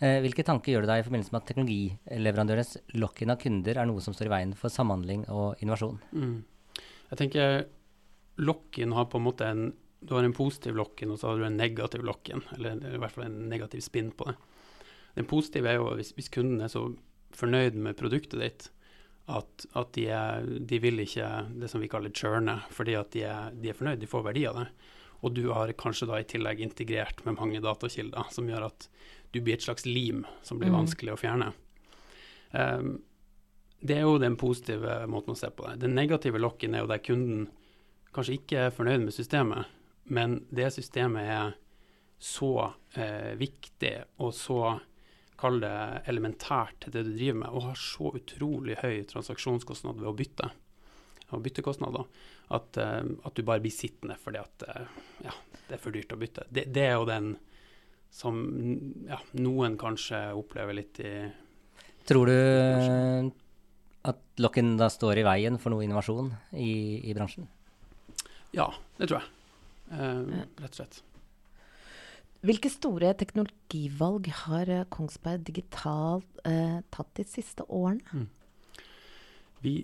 Eh, 0.00 0.16
hvilke 0.24 0.46
tanker 0.46 0.72
gjør 0.72 0.86
du 0.86 0.92
deg 0.92 1.02
i 1.02 1.04
forbindelse 1.04 1.34
med 1.34 1.42
at 1.42 1.50
teknologileverandørenes 1.50 2.72
lock-in 2.96 3.34
av 3.34 3.42
kunder 3.42 3.82
er 3.82 3.90
noe 3.90 4.00
som 4.00 4.16
står 4.16 4.30
i 4.30 4.32
veien 4.32 4.56
for 4.56 4.72
samhandling 4.72 5.26
og 5.28 5.60
innovasjon? 5.60 6.00
Mm. 6.16 6.38
Jeg 7.10 7.20
tenker 7.20 7.60
lock-in 8.40 8.96
har 8.96 9.10
på 9.12 9.20
en 9.20 9.26
måte 9.26 9.50
en 9.50 9.66
du 10.00 10.14
har 10.14 10.24
en 10.24 10.34
positiv 10.36 10.76
lock-in, 10.76 11.12
og 11.12 11.20
så 11.20 11.30
har 11.30 11.40
du 11.40 11.46
en 11.46 11.56
negativ 11.60 12.04
lock-in, 12.06 12.42
eller, 12.56 12.78
eller, 12.78 12.96
i 12.96 13.00
hvert 13.02 13.14
fall 13.14 13.26
en 13.26 13.48
negativ 13.50 13.82
spinn 13.84 14.10
på 14.16 14.30
det. 14.30 14.36
Den 15.18 15.28
positive 15.28 15.68
er 15.68 15.80
jo 15.80 15.90
hvis, 15.98 16.14
hvis 16.16 16.30
kunden 16.32 16.62
er 16.64 16.70
så 16.72 16.86
fornøyd 17.36 17.76
med 17.78 17.98
produktet 17.98 18.40
ditt 18.40 18.68
at, 19.30 19.66
at 19.78 19.92
de, 19.94 20.06
er, 20.10 20.46
de, 20.46 20.78
vil 20.82 21.02
ikke 21.02 21.26
det 21.60 21.68
som 21.70 21.82
vi 21.82 21.90
kaller 21.90 22.14
churne, 22.16 22.56
fordi 22.74 22.96
at 22.98 23.12
de 23.14 23.26
er, 23.28 23.52
de 23.54 23.70
er 23.70 23.76
fornøyd, 23.76 24.00
de 24.00 24.08
får 24.10 24.24
verdi 24.26 24.46
av 24.48 24.62
det. 24.62 24.66
Og 25.20 25.34
du 25.36 25.44
har 25.52 25.70
kanskje 25.78 26.08
da 26.08 26.18
i 26.18 26.26
tillegg 26.26 26.62
integrert 26.64 27.20
med 27.26 27.36
mange 27.36 27.60
datakilder, 27.62 28.32
som 28.32 28.48
gjør 28.48 28.70
at 28.70 28.88
du 29.30 29.38
blir 29.38 29.58
et 29.58 29.66
slags 29.66 29.84
lim 29.86 30.24
som 30.42 30.58
blir 30.58 30.72
mm. 30.72 30.78
vanskelig 30.80 31.14
å 31.14 31.20
fjerne. 31.20 31.50
Um, 32.50 32.96
det 33.80 33.98
er 33.98 34.08
jo 34.08 34.18
den 34.20 34.38
positive 34.40 35.02
måten 35.12 35.36
å 35.36 35.38
se 35.38 35.52
på 35.54 35.68
det. 35.68 35.76
Den 35.84 35.94
negative 35.96 36.40
lock-in 36.40 36.74
er 36.74 36.82
jo 36.82 36.90
der 36.90 37.04
kunden 37.04 37.46
kanskje 38.16 38.40
ikke 38.40 38.64
er 38.66 38.74
fornøyd 38.74 39.04
med 39.04 39.14
systemet, 39.14 39.68
men 40.10 40.40
det 40.50 40.72
systemet 40.74 41.32
er 41.32 41.52
så 42.20 42.52
eh, 42.98 43.32
viktig 43.40 43.92
og 44.20 44.34
så 44.36 44.76
kall 45.40 45.60
det 45.62 45.76
elementært 46.10 46.82
til 46.84 46.92
det 46.92 47.04
du 47.06 47.14
driver 47.14 47.38
med, 47.44 47.52
og 47.54 47.68
har 47.70 47.78
så 47.80 48.10
utrolig 48.18 48.76
høy 48.82 49.06
transaksjonskostnad 49.08 50.02
ved 50.02 50.10
å 50.10 50.16
bytte, 50.16 50.50
og 51.30 51.44
byttekostnader, 51.46 52.08
at, 52.56 52.80
eh, 52.82 53.06
at, 53.24 53.36
du 53.36 53.46
bare 53.46 53.62
blir 53.64 53.72
sittende 53.72 54.18
fordi 54.20 54.42
at 54.42 54.66
eh, 54.68 54.98
ja, 55.28 55.36
det 55.68 55.78
er 55.78 55.82
for 55.82 55.96
dyrt 55.96 56.12
å 56.12 56.20
bytte. 56.20 56.44
Det, 56.50 56.66
det 56.74 56.86
er 56.90 56.98
jo 56.98 57.08
den 57.08 57.32
som 58.10 58.42
ja, 59.06 59.20
noen 59.38 59.78
kanskje 59.80 60.32
opplever 60.36 60.76
litt 60.76 60.98
i 61.04 61.14
Tror 62.08 62.26
du 62.26 63.30
at 64.08 64.40
lock-in 64.40 64.72
da 64.80 64.88
står 64.90 65.20
i 65.20 65.24
veien 65.26 65.60
for 65.60 65.70
noe 65.70 65.84
innovasjon 65.84 66.32
i, 66.56 67.04
i 67.06 67.14
bransjen? 67.14 67.46
Ja, 68.56 68.72
det 68.98 69.06
tror 69.06 69.20
jeg. 69.20 69.39
Uh, 69.90 70.46
rett 70.60 70.70
og 70.70 70.80
slett. 70.82 71.00
Hvilke 72.46 72.70
store 72.72 73.12
teknologivalg 73.20 74.30
har 74.46 74.70
eh, 74.72 74.86
Kongsberg 74.88 75.42
Digital 75.44 76.22
uh, 76.48 76.78
tatt 76.88 77.10
de 77.18 77.26
siste 77.28 77.66
årene? 77.68 78.00
Mm. 78.14 78.86
Vi 79.60 79.74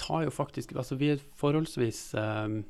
tar 0.00 0.24
jo 0.24 0.32
faktisk 0.32 0.72
Altså, 0.72 0.96
vi 0.96 1.10
er 1.10 1.18
et 1.18 1.26
forholdsvis 1.36 2.14
um, 2.16 2.62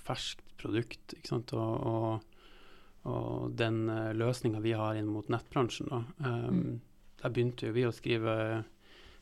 ferskt 0.00 0.40
produkt, 0.56 1.12
ikke 1.18 1.28
sant. 1.34 1.52
Og, 1.52 1.84
og, 1.84 3.12
og 3.12 3.52
den 3.60 3.84
uh, 3.92 4.14
løsninga 4.16 4.62
vi 4.64 4.72
har 4.78 4.96
inn 4.96 5.10
mot 5.12 5.28
nettbransjen, 5.28 5.92
da. 5.92 6.00
Um, 6.24 6.56
mm. 6.56 6.80
Der 7.22 7.34
begynte 7.34 7.68
jo 7.68 7.76
vi 7.76 7.84
å 7.86 7.92
skrive, 7.94 8.34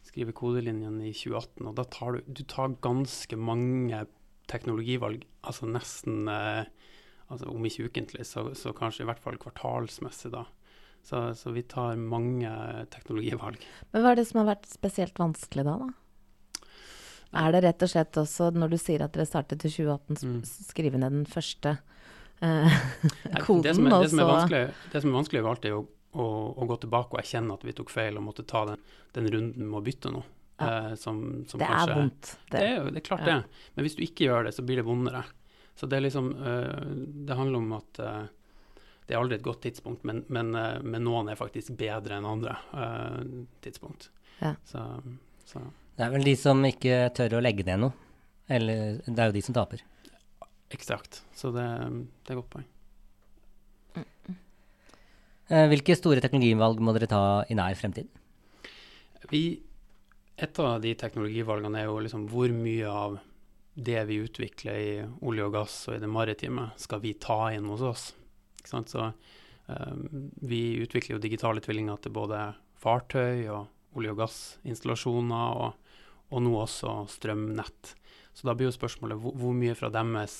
skrive 0.06 0.32
kodelinjen 0.36 1.02
i 1.02 1.10
2018, 1.10 1.66
og 1.66 1.74
da 1.76 1.84
tar 1.90 2.16
du, 2.16 2.30
du 2.38 2.46
tar 2.48 2.78
ganske 2.86 3.36
mange 3.36 4.06
teknologivalg, 4.50 5.24
altså 5.46 5.68
nesten 5.70 6.28
uh, 6.28 6.64
altså 7.30 7.50
om 7.50 7.66
ikke 7.66 7.88
ukentlig, 7.90 8.26
så, 8.26 8.48
så, 8.58 8.74
kanskje 8.76 9.04
i 9.04 9.08
hvert 9.10 9.22
fall 9.22 9.38
kvartalsmessig, 9.40 10.32
da. 10.34 10.44
Så, 11.06 11.22
så, 11.38 11.52
vi 11.54 11.62
tar 11.64 11.96
mange 11.96 12.50
teknologivalg. 12.92 13.62
Men 13.94 14.02
hva 14.04 14.12
er 14.12 14.20
det 14.20 14.26
som 14.28 14.42
har 14.42 14.50
vært 14.50 14.66
spesielt 14.68 15.16
vanskelig 15.20 15.64
da, 15.64 15.76
da? 15.86 16.66
Er 17.40 17.54
det 17.54 17.62
rett 17.62 17.84
og 17.86 17.92
slett 17.92 18.18
også, 18.18 18.50
når 18.58 18.72
du 18.72 18.76
sier 18.82 19.04
at 19.04 19.14
dere 19.14 19.28
startet 19.28 19.62
i 19.62 19.70
2018, 19.70 20.18
mm. 20.18 20.40
skrive 20.66 20.98
ned 20.98 21.14
den 21.14 21.28
første 21.30 21.76
eh, 22.42 22.76
koden? 23.46 23.62
Det 23.68 23.76
som, 23.78 23.86
er, 23.86 23.94
det, 23.94 24.10
som 24.10 24.18
det 24.18 25.04
som, 25.04 25.12
er, 25.12 25.14
vanskelig, 25.14 25.40
er 25.40 25.50
alltid 25.52 25.76
å, 25.76 25.84
å, 26.18 26.26
å, 26.50 26.68
gå 26.72 26.80
tilbake 26.82 27.14
og 27.14 27.22
erkjenne 27.22 27.54
at 27.54 27.64
vi 27.64 27.76
tok 27.78 27.94
feil 27.94 28.18
og 28.18 28.26
måtte 28.26 28.44
ta 28.50 28.64
den, 28.72 28.82
den 29.14 29.30
runden 29.30 29.70
med 29.70 29.78
å 29.78 29.84
bytte 29.86 30.12
noe. 30.12 30.26
Ja. 30.60 30.90
Eh, 30.90 30.94
som, 31.00 31.20
som 31.48 31.60
det 31.60 31.68
kanskje, 31.68 31.90
er 31.90 31.98
vondt. 31.98 32.32
Det. 32.50 32.50
Det, 32.52 32.64
er, 32.66 32.90
det 32.90 33.00
er 33.00 33.06
klart 33.06 33.24
ja. 33.26 33.38
det. 33.38 33.64
Men 33.74 33.86
hvis 33.86 33.96
du 33.98 34.02
ikke 34.04 34.26
gjør 34.28 34.48
det, 34.48 34.54
så 34.56 34.64
blir 34.66 34.80
det 34.80 34.86
vondere. 34.86 35.24
Så 35.78 35.88
det 35.88 35.96
er 35.96 36.04
liksom 36.04 36.26
uh, 36.36 36.90
Det 37.24 37.36
handler 37.38 37.62
om 37.62 37.70
at 37.78 38.00
uh, 38.04 38.24
det 39.08 39.14
er 39.14 39.20
aldri 39.20 39.38
et 39.38 39.46
godt 39.46 39.62
tidspunkt, 39.64 40.02
men, 40.04 40.20
men, 40.28 40.50
uh, 40.52 40.82
men 40.84 41.06
noen 41.06 41.30
er 41.32 41.38
faktisk 41.40 41.72
bedre 41.80 42.18
enn 42.18 42.28
andre 42.28 42.58
tidspunkt. 43.64 44.10
Ja. 44.42 44.52
Så, 44.68 44.84
så. 45.48 45.62
Det 45.96 46.04
er 46.04 46.12
vel 46.12 46.26
de 46.28 46.36
som 46.38 46.60
ikke 46.68 47.00
tør 47.16 47.38
å 47.38 47.42
legge 47.42 47.64
ned 47.66 47.86
noe. 47.86 48.10
Eller 48.50 49.00
det 49.06 49.16
er 49.16 49.30
jo 49.30 49.38
de 49.38 49.42
som 49.46 49.56
taper. 49.56 49.82
Eksakt. 50.74 51.22
Så 51.34 51.50
det, 51.54 51.64
det 51.64 52.34
er 52.34 52.36
et 52.36 52.42
godt 52.42 52.52
poeng. 52.58 52.68
Eh, 55.50 55.66
hvilke 55.70 55.96
store 55.98 56.22
teknologivalg 56.22 56.78
må 56.82 56.94
dere 56.94 57.10
ta 57.10 57.22
i 57.50 57.56
nær 57.58 57.74
fremtid? 57.78 58.06
Vi, 59.32 59.42
et 60.40 60.58
av 60.58 60.80
de 60.80 60.94
teknologivalgene 60.96 61.82
er 61.82 61.90
jo 61.90 61.98
liksom 62.00 62.22
hvor 62.30 62.48
mye 62.54 62.88
av 62.88 63.18
det 63.74 64.04
vi 64.08 64.14
utvikler 64.24 64.78
i 64.80 65.04
olje 65.26 65.44
og 65.46 65.52
gass 65.54 65.88
og 65.88 65.94
i 65.96 66.00
det 66.02 66.08
maritime, 66.10 66.70
skal 66.80 67.00
vi 67.04 67.12
ta 67.20 67.52
inn 67.54 67.66
hos 67.70 67.82
oss. 67.84 68.14
Ikke 68.60 68.72
sant? 68.72 68.88
Så 68.92 69.00
um, 69.66 70.00
vi 70.40 70.82
utvikler 70.82 71.14
jo 71.16 71.22
digitale 71.22 71.60
tvillinger 71.64 71.96
til 72.00 72.12
både 72.16 72.38
fartøy 72.80 73.36
og 73.52 73.62
olje- 73.96 74.12
og 74.14 74.20
gassinstallasjoner, 74.22 75.48
og, 75.64 75.70
og 76.30 76.38
nå 76.44 76.52
også 76.62 76.90
strømnett. 77.10 77.82
Så 78.32 78.40
da 78.48 78.52
blir 78.56 78.66
jo 78.70 78.78
spørsmålet 78.78 79.16
hvor, 79.20 79.32
hvor 79.36 79.52
mye 79.56 79.78
fra 79.78 79.88
deres 79.92 80.34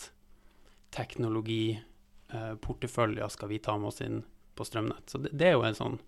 teknologiporteføljer 0.96 3.26
eh, 3.26 3.34
skal 3.36 3.48
vi 3.52 3.62
ta 3.62 3.72
med 3.78 3.88
oss 3.92 4.02
inn 4.06 4.18
på 4.56 4.62
strømnett. 4.64 5.06
Så 5.10 5.16
det, 5.20 5.30
det 5.36 5.46
er 5.50 5.54
jo 5.58 5.68
en 5.68 5.78
sånn 5.78 5.98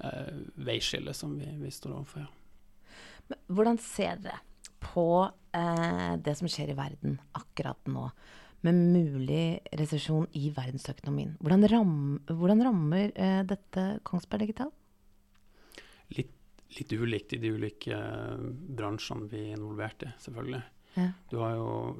eh, 0.00 0.34
veiskille 0.66 1.12
som 1.14 1.30
vi, 1.38 1.48
vi 1.60 1.70
står 1.74 1.92
overfor. 2.00 2.20
Ja. 2.24 2.30
Men 3.30 3.40
hvordan 3.56 3.78
ser 3.82 4.20
dere 4.22 4.42
på 4.82 5.08
eh, 5.56 6.12
det 6.22 6.36
som 6.38 6.48
skjer 6.50 6.72
i 6.72 6.78
verden 6.78 7.18
akkurat 7.38 7.88
nå, 7.90 8.08
med 8.66 8.78
mulig 8.94 9.60
resesjon 9.78 10.28
i 10.38 10.50
verdensøkonomien? 10.54 11.36
Hvordan, 11.42 11.66
ram, 11.72 11.96
hvordan 12.30 12.64
rammer 12.66 13.12
eh, 13.14 13.42
dette 13.48 13.86
Kongsberg 14.06 14.46
Digital? 14.46 14.72
Litt, 16.16 16.32
litt, 16.78 16.94
ulikt 16.94 17.34
i 17.36 17.42
de 17.42 17.52
ulike 17.56 17.98
eh, 17.98 18.46
bransjene 18.78 19.30
vi 19.30 19.48
er 19.48 19.58
involvert 19.58 20.06
i, 20.06 20.12
selvfølgelig. 20.22 20.62
Ja. 20.96 21.10
Jo, 21.28 21.42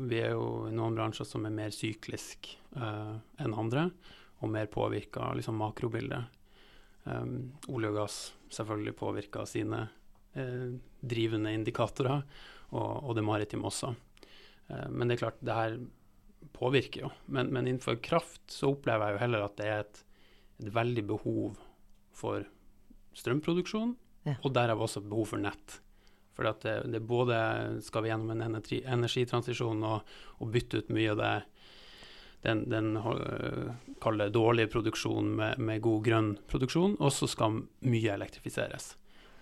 vi 0.09 0.23
er 0.25 0.33
jo 0.33 0.71
i 0.71 0.75
noen 0.75 0.97
bransjer 0.97 1.29
som 1.29 1.45
er 1.45 1.53
mer 1.55 1.75
syklisk 1.75 2.49
eh, 2.79 3.15
enn 3.45 3.59
andre, 3.59 3.91
og 4.41 4.53
mer 4.53 4.69
påvirka 4.73 5.31
av 5.31 5.39
liksom, 5.39 5.59
makrobildet. 5.61 6.33
Um, 7.07 7.53
olje 7.71 7.93
og 7.93 7.97
gass 8.01 8.15
selvfølgelig 8.51 8.97
påvirka 8.99 9.45
sine 9.47 9.85
uh, 10.35 10.73
drivende 11.09 11.55
indikatorer, 11.57 12.25
og, 12.73 12.91
og, 13.03 13.13
det 13.17 13.25
maritime 13.27 13.69
også. 13.69 13.93
Uh, 14.71 14.89
men 14.91 15.07
det 15.07 15.17
er 15.17 15.23
klart, 15.27 15.41
det 15.45 15.57
her 15.57 15.79
påvirker 16.57 17.07
jo. 17.07 17.13
Men, 17.27 17.53
men, 17.55 17.67
innenfor 17.67 18.01
kraft 18.03 18.45
så 18.53 18.73
opplever 18.75 19.09
jeg 19.09 19.17
jo 19.17 19.23
heller 19.25 19.47
at 19.47 19.57
det 19.59 19.71
er 19.71 19.83
et, 19.85 20.05
et 20.65 20.75
veldig 20.75 21.07
behov 21.15 21.57
for 22.17 22.47
strømproduksjon, 23.17 23.97
ja. 24.29 24.37
og 24.43 24.55
derav 24.55 24.83
også 24.83 25.05
behov 25.05 25.33
for 25.33 25.43
nett. 25.43 25.81
For 26.37 26.45
det, 26.45 26.75
det, 26.93 27.01
både 27.01 27.37
skal 27.85 28.05
vi 28.05 28.11
gjennom 28.11 28.35
en 28.35 28.45
energi, 28.45 28.83
energitransisjon 28.85 29.85
og, 29.89 30.17
og, 30.37 30.51
bytte 30.53 30.83
ut 30.83 30.93
mye 30.93 31.15
av 31.15 31.21
det 31.23 31.35
den, 32.45 32.67
den 32.71 32.91
kaller 34.03 34.31
dårlige 34.31 34.71
produksjonen 34.71 35.33
med, 35.39 35.59
med, 35.59 35.81
god 35.83 36.05
grønn 36.05 36.29
produksjon, 36.47 36.95
og 37.01 37.11
så 37.11 37.27
skal 37.31 37.63
mye 37.89 38.13
elektrifiseres. 38.13 38.93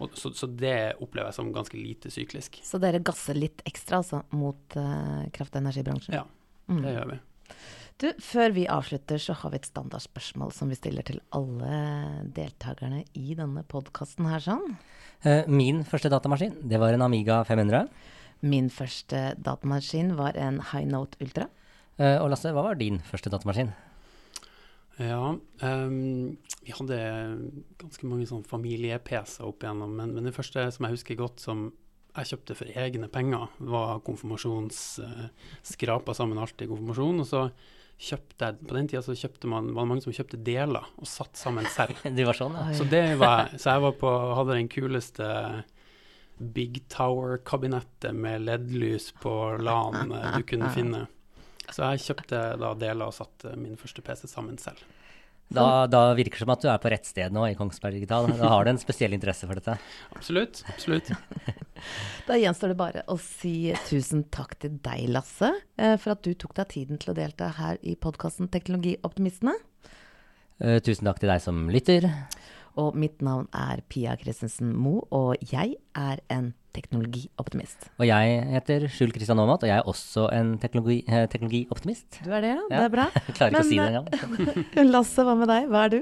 Og, 0.02 0.16
så, 0.18 0.33
så, 0.35 0.48
det 0.50 0.96
opplever 0.98 1.28
jeg 1.30 1.37
som 1.37 1.52
ganske 1.54 1.78
lite 1.78 2.11
syklisk. 2.11 2.59
Så 2.66 2.80
dere 2.83 3.02
gasser 3.04 3.38
litt 3.38 3.62
ekstra 3.68 4.00
altså, 4.02 4.24
mot 4.35 4.76
uh, 4.78 5.22
kraft- 5.35 5.54
og 5.54 5.62
energibransjen? 5.62 6.16
Ja, 6.18 6.24
det 6.66 6.80
mm. 6.80 6.88
gjør 6.90 7.12
vi. 7.12 7.20
Du, 8.02 8.09
før 8.18 8.50
vi 8.57 8.64
avslutter, 8.66 9.20
så 9.22 9.37
har 9.38 9.52
vi 9.52 9.61
et 9.61 9.68
standardspørsmål 9.68 10.50
som 10.57 10.72
vi 10.72 10.78
stiller 10.78 11.07
til 11.07 11.20
alle 11.37 11.76
deltakerne 12.35 13.04
i 13.14 13.37
denne 13.38 13.62
podkasten 13.70 14.26
her, 14.26 14.42
sånn. 14.42 14.74
Eh, 15.22 15.46
min 15.46 15.85
første 15.87 16.11
datamaskin, 16.11 16.57
det 16.66 16.80
var 16.83 16.96
en 16.96 17.07
Amiga 17.07 17.38
500. 17.46 17.87
Min 18.44 18.66
første 18.74 19.22
datamaskin 19.38 20.16
var 20.18 20.35
en 20.35 20.59
High 20.72 20.90
Note 20.90 21.20
Ultra. 21.22 21.46
Uh, 21.94 22.18
og 22.18 22.33
Lasse, 22.33 22.50
hva 22.50 22.66
var 22.66 22.80
din 22.80 22.98
første 23.07 23.30
datamaskin? 23.30 23.70
Ja, 25.00 25.35
um, 25.35 26.37
vi 26.62 26.72
hadde 26.76 26.98
ganske 27.80 28.07
mange 28.07 28.26
sånn 28.30 28.44
familie-PC-er 28.46 29.48
opp 29.48 29.62
igjennom, 29.64 29.90
men, 29.98 30.09
men 30.14 30.24
det 30.28 30.37
første 30.37 30.70
som 30.74 30.85
jeg 30.87 30.94
husker 30.94 31.14
godt 31.18 31.38
som 31.42 31.59
jeg 32.14 32.28
kjøpte 32.30 32.54
for 32.61 32.68
egne 32.78 33.09
penger, 33.11 33.44
var 33.59 34.04
konfirmasjonsskrapa 34.07 36.11
Uh, 36.12 36.16
sammen 36.16 36.38
alt 36.38 36.62
i 36.62 36.70
konfirmasjon. 36.70 37.20
Og 37.24 37.26
så 37.26 37.50
kjøpte 38.04 38.46
jeg 38.46 38.54
På 38.68 38.74
den 38.76 38.88
tida 38.90 39.02
så 39.07 39.14
kjøpte 39.18 39.46
man, 39.50 39.74
var 39.74 39.83
det 39.83 39.90
mange 39.90 40.04
som 40.04 40.14
kjøpte 40.14 40.44
deler 40.46 40.85
og 40.94 41.07
satt 41.11 41.35
sammen 41.38 41.66
selv. 41.74 41.94
det 42.16 42.24
var 42.26 42.35
sånn, 42.38 42.54
ja. 42.59 42.64
Så, 42.78 42.85
det 42.90 43.18
var, 43.18 43.38
så 43.59 43.66
jeg 43.74 43.80
var 43.87 43.94
på, 43.98 44.09
hadde 44.38 44.59
den 44.61 44.70
kuleste 44.70 45.26
Big 46.54 46.74
Tower-kabinettet 46.90 48.12
med 48.14 48.42
LED-lys 48.46 49.07
på 49.22 49.33
LAN 49.62 49.94
du 50.11 50.42
kunne 50.46 50.70
finne. 50.74 51.07
Så 51.75 51.83
jeg 51.83 52.05
kjøpte 52.05 52.43
da 52.61 52.75
deler 52.79 53.09
og 53.09 53.17
satte 53.17 53.57
min 53.59 53.79
første 53.81 54.05
PC 54.05 54.29
sammen 54.31 54.61
selv. 54.63 54.85
Da, 55.55 55.85
da, 55.87 56.07
virker 56.17 56.41
det 56.41 56.47
som 56.47 56.53
at 56.55 56.63
du 56.63 56.69
er 56.73 56.81
på 56.81 56.91
rett 56.91 57.07
sted 57.07 57.35
nå 57.35 57.45
i 57.51 57.57
Kongsberg 57.59 57.99
Digital. 57.99 58.31
Da 58.39 58.49
har 58.51 58.65
du 58.65 58.71
en 58.73 58.81
spesiell 58.81 59.13
interesse 59.15 59.47
for 59.47 59.59
dette. 59.59 59.77
Absolutt. 60.17 60.63
absolutt. 60.73 61.11
da 62.29 62.39
gjenstår 62.41 62.73
det 62.73 62.79
bare 62.81 63.05
å 63.13 63.19
si 63.21 63.75
tusen 63.91 64.25
takk 64.35 64.57
til 64.63 64.79
deg, 64.83 65.05
Lasse, 65.13 65.53
eh, 65.77 65.99
for 66.01 66.15
at 66.17 66.25
du 66.25 66.33
tok 66.39 66.57
deg 66.59 66.73
tiden 66.73 67.03
til 67.03 67.13
å 67.13 67.19
delta 67.19 67.53
her 67.59 67.79
i 67.83 67.95
podkasten 68.01 68.49
Teknologioptimistene. 68.55 69.55
Uh, 70.63 70.79
tusen 70.87 71.11
takk 71.11 71.21
til 71.23 71.35
deg 71.35 71.43
som 71.45 71.67
lytter. 71.71 72.09
Og 72.81 72.97
mitt 72.99 73.21
navn 73.23 73.47
er 73.55 73.85
Pia 73.91 74.17
Christensen 74.19 74.73
Moe, 74.75 75.05
og 75.15 75.39
jeg 75.53 75.77
er 75.99 76.23
en 76.33 76.55
teknologioptimist. 76.75 77.89
Og 78.01 78.09
jeg 78.09 78.41
heter 78.51 78.87
Skjul 78.93 79.15
Kristian 79.15 79.41
Aamodt, 79.43 79.65
og 79.65 79.71
jeg 79.71 79.79
er 79.79 79.89
også 79.91 80.27
en 80.35 80.57
teknologi, 80.63 81.03
eh, 81.07 81.29
teknologioptimist. 81.31 82.21
Du 82.25 82.33
er 82.33 82.45
det, 82.45 82.53
ja. 82.57 82.67
Det 82.71 82.81
er 82.81 82.93
bra. 82.93 83.07
Jeg 83.29 83.37
klarer 83.39 83.55
ikke 83.55 83.61
Men, 83.61 83.65
å 83.65 83.71
si 83.71 83.79
det 83.79 83.87
engang. 83.93 84.91
Lasse, 84.95 85.27
hva 85.27 85.37
med 85.39 85.51
deg? 85.53 85.71
Hva 85.71 85.85
er 85.87 85.95
du? 85.95 86.01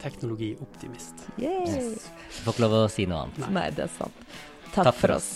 Teknologioptimist. 0.00 1.26
Yes. 1.36 2.08
Du 2.08 2.40
får 2.46 2.56
ikke 2.56 2.64
lov 2.64 2.76
å 2.78 2.82
si 2.92 3.06
noe 3.10 3.26
annet. 3.26 3.44
Nei, 3.44 3.52
Nei 3.58 3.68
det 3.76 3.86
er 3.86 3.94
sant. 3.98 4.26
Takk, 4.70 4.84
Takk 4.88 5.00
for 5.02 5.16
oss. 5.18 5.30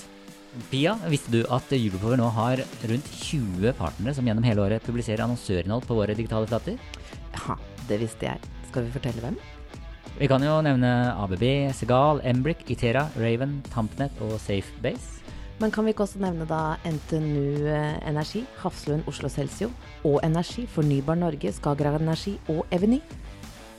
Pia, 0.71 0.95
visste 1.11 1.33
du 1.35 1.41
at 1.53 1.73
Julepower 1.75 2.19
nå 2.21 2.29
har 2.37 2.63
rundt 2.87 3.09
20 3.11 3.75
partnere 3.79 4.15
som 4.17 4.27
gjennom 4.29 4.47
hele 4.47 4.63
året 4.63 4.87
publiserer 4.87 5.25
annonsørinnhold 5.27 5.89
på 5.89 5.99
våre 5.99 6.15
digitale 6.17 6.49
flater? 6.49 6.79
Ja, 7.35 7.59
det 7.91 7.99
visste 8.05 8.31
jeg. 8.31 8.53
Skal 8.71 8.87
vi 8.87 8.95
fortelle 8.95 9.23
hvem? 9.25 9.39
Vi 10.15 10.29
kan 10.31 10.45
jo 10.47 10.61
nevne 10.63 11.11
ABB, 11.19 11.43
Segal, 11.75 12.21
Embrick, 12.23 12.61
Itera, 12.71 13.09
Raven, 13.19 13.57
Tampnet 13.73 14.13
og 14.23 14.37
Safebase. 14.39 15.25
Men 15.59 15.71
kan 15.75 15.85
vi 15.87 15.91
ikke 15.95 16.05
også 16.07 16.21
nevne 16.23 16.47
da 16.47 16.77
NTNU 16.87 17.67
eh, 17.71 17.99
Energi, 18.07 18.45
Hafslund 18.63 19.03
Oslo 19.11 19.29
Celsio 19.31 19.71
og 20.07 20.21
Energi, 20.27 20.67
Fornybar 20.71 21.17
Norge, 21.19 21.53
Skagerrak 21.55 22.01
Energi 22.03 22.39
og 22.51 22.67
Eveny? 22.75 23.01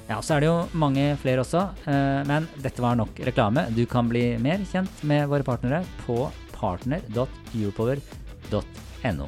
Ja, 0.10 0.22
så 0.22 0.34
er 0.36 0.40
det 0.44 0.50
jo 0.52 0.68
mange 0.78 1.18
flere 1.24 1.42
også, 1.44 1.62
eh, 1.88 2.22
men 2.28 2.48
dette 2.64 2.82
var 2.84 2.96
nok 3.00 3.20
reklame. 3.28 3.62
Du 3.76 3.86
kan 3.90 4.10
bli 4.12 4.38
mer 4.40 4.60
kjent 4.72 5.04
med 5.08 5.28
våre 5.32 5.44
partnere 5.48 5.80
på 6.04 6.32
partner.europower.no. 6.56 9.28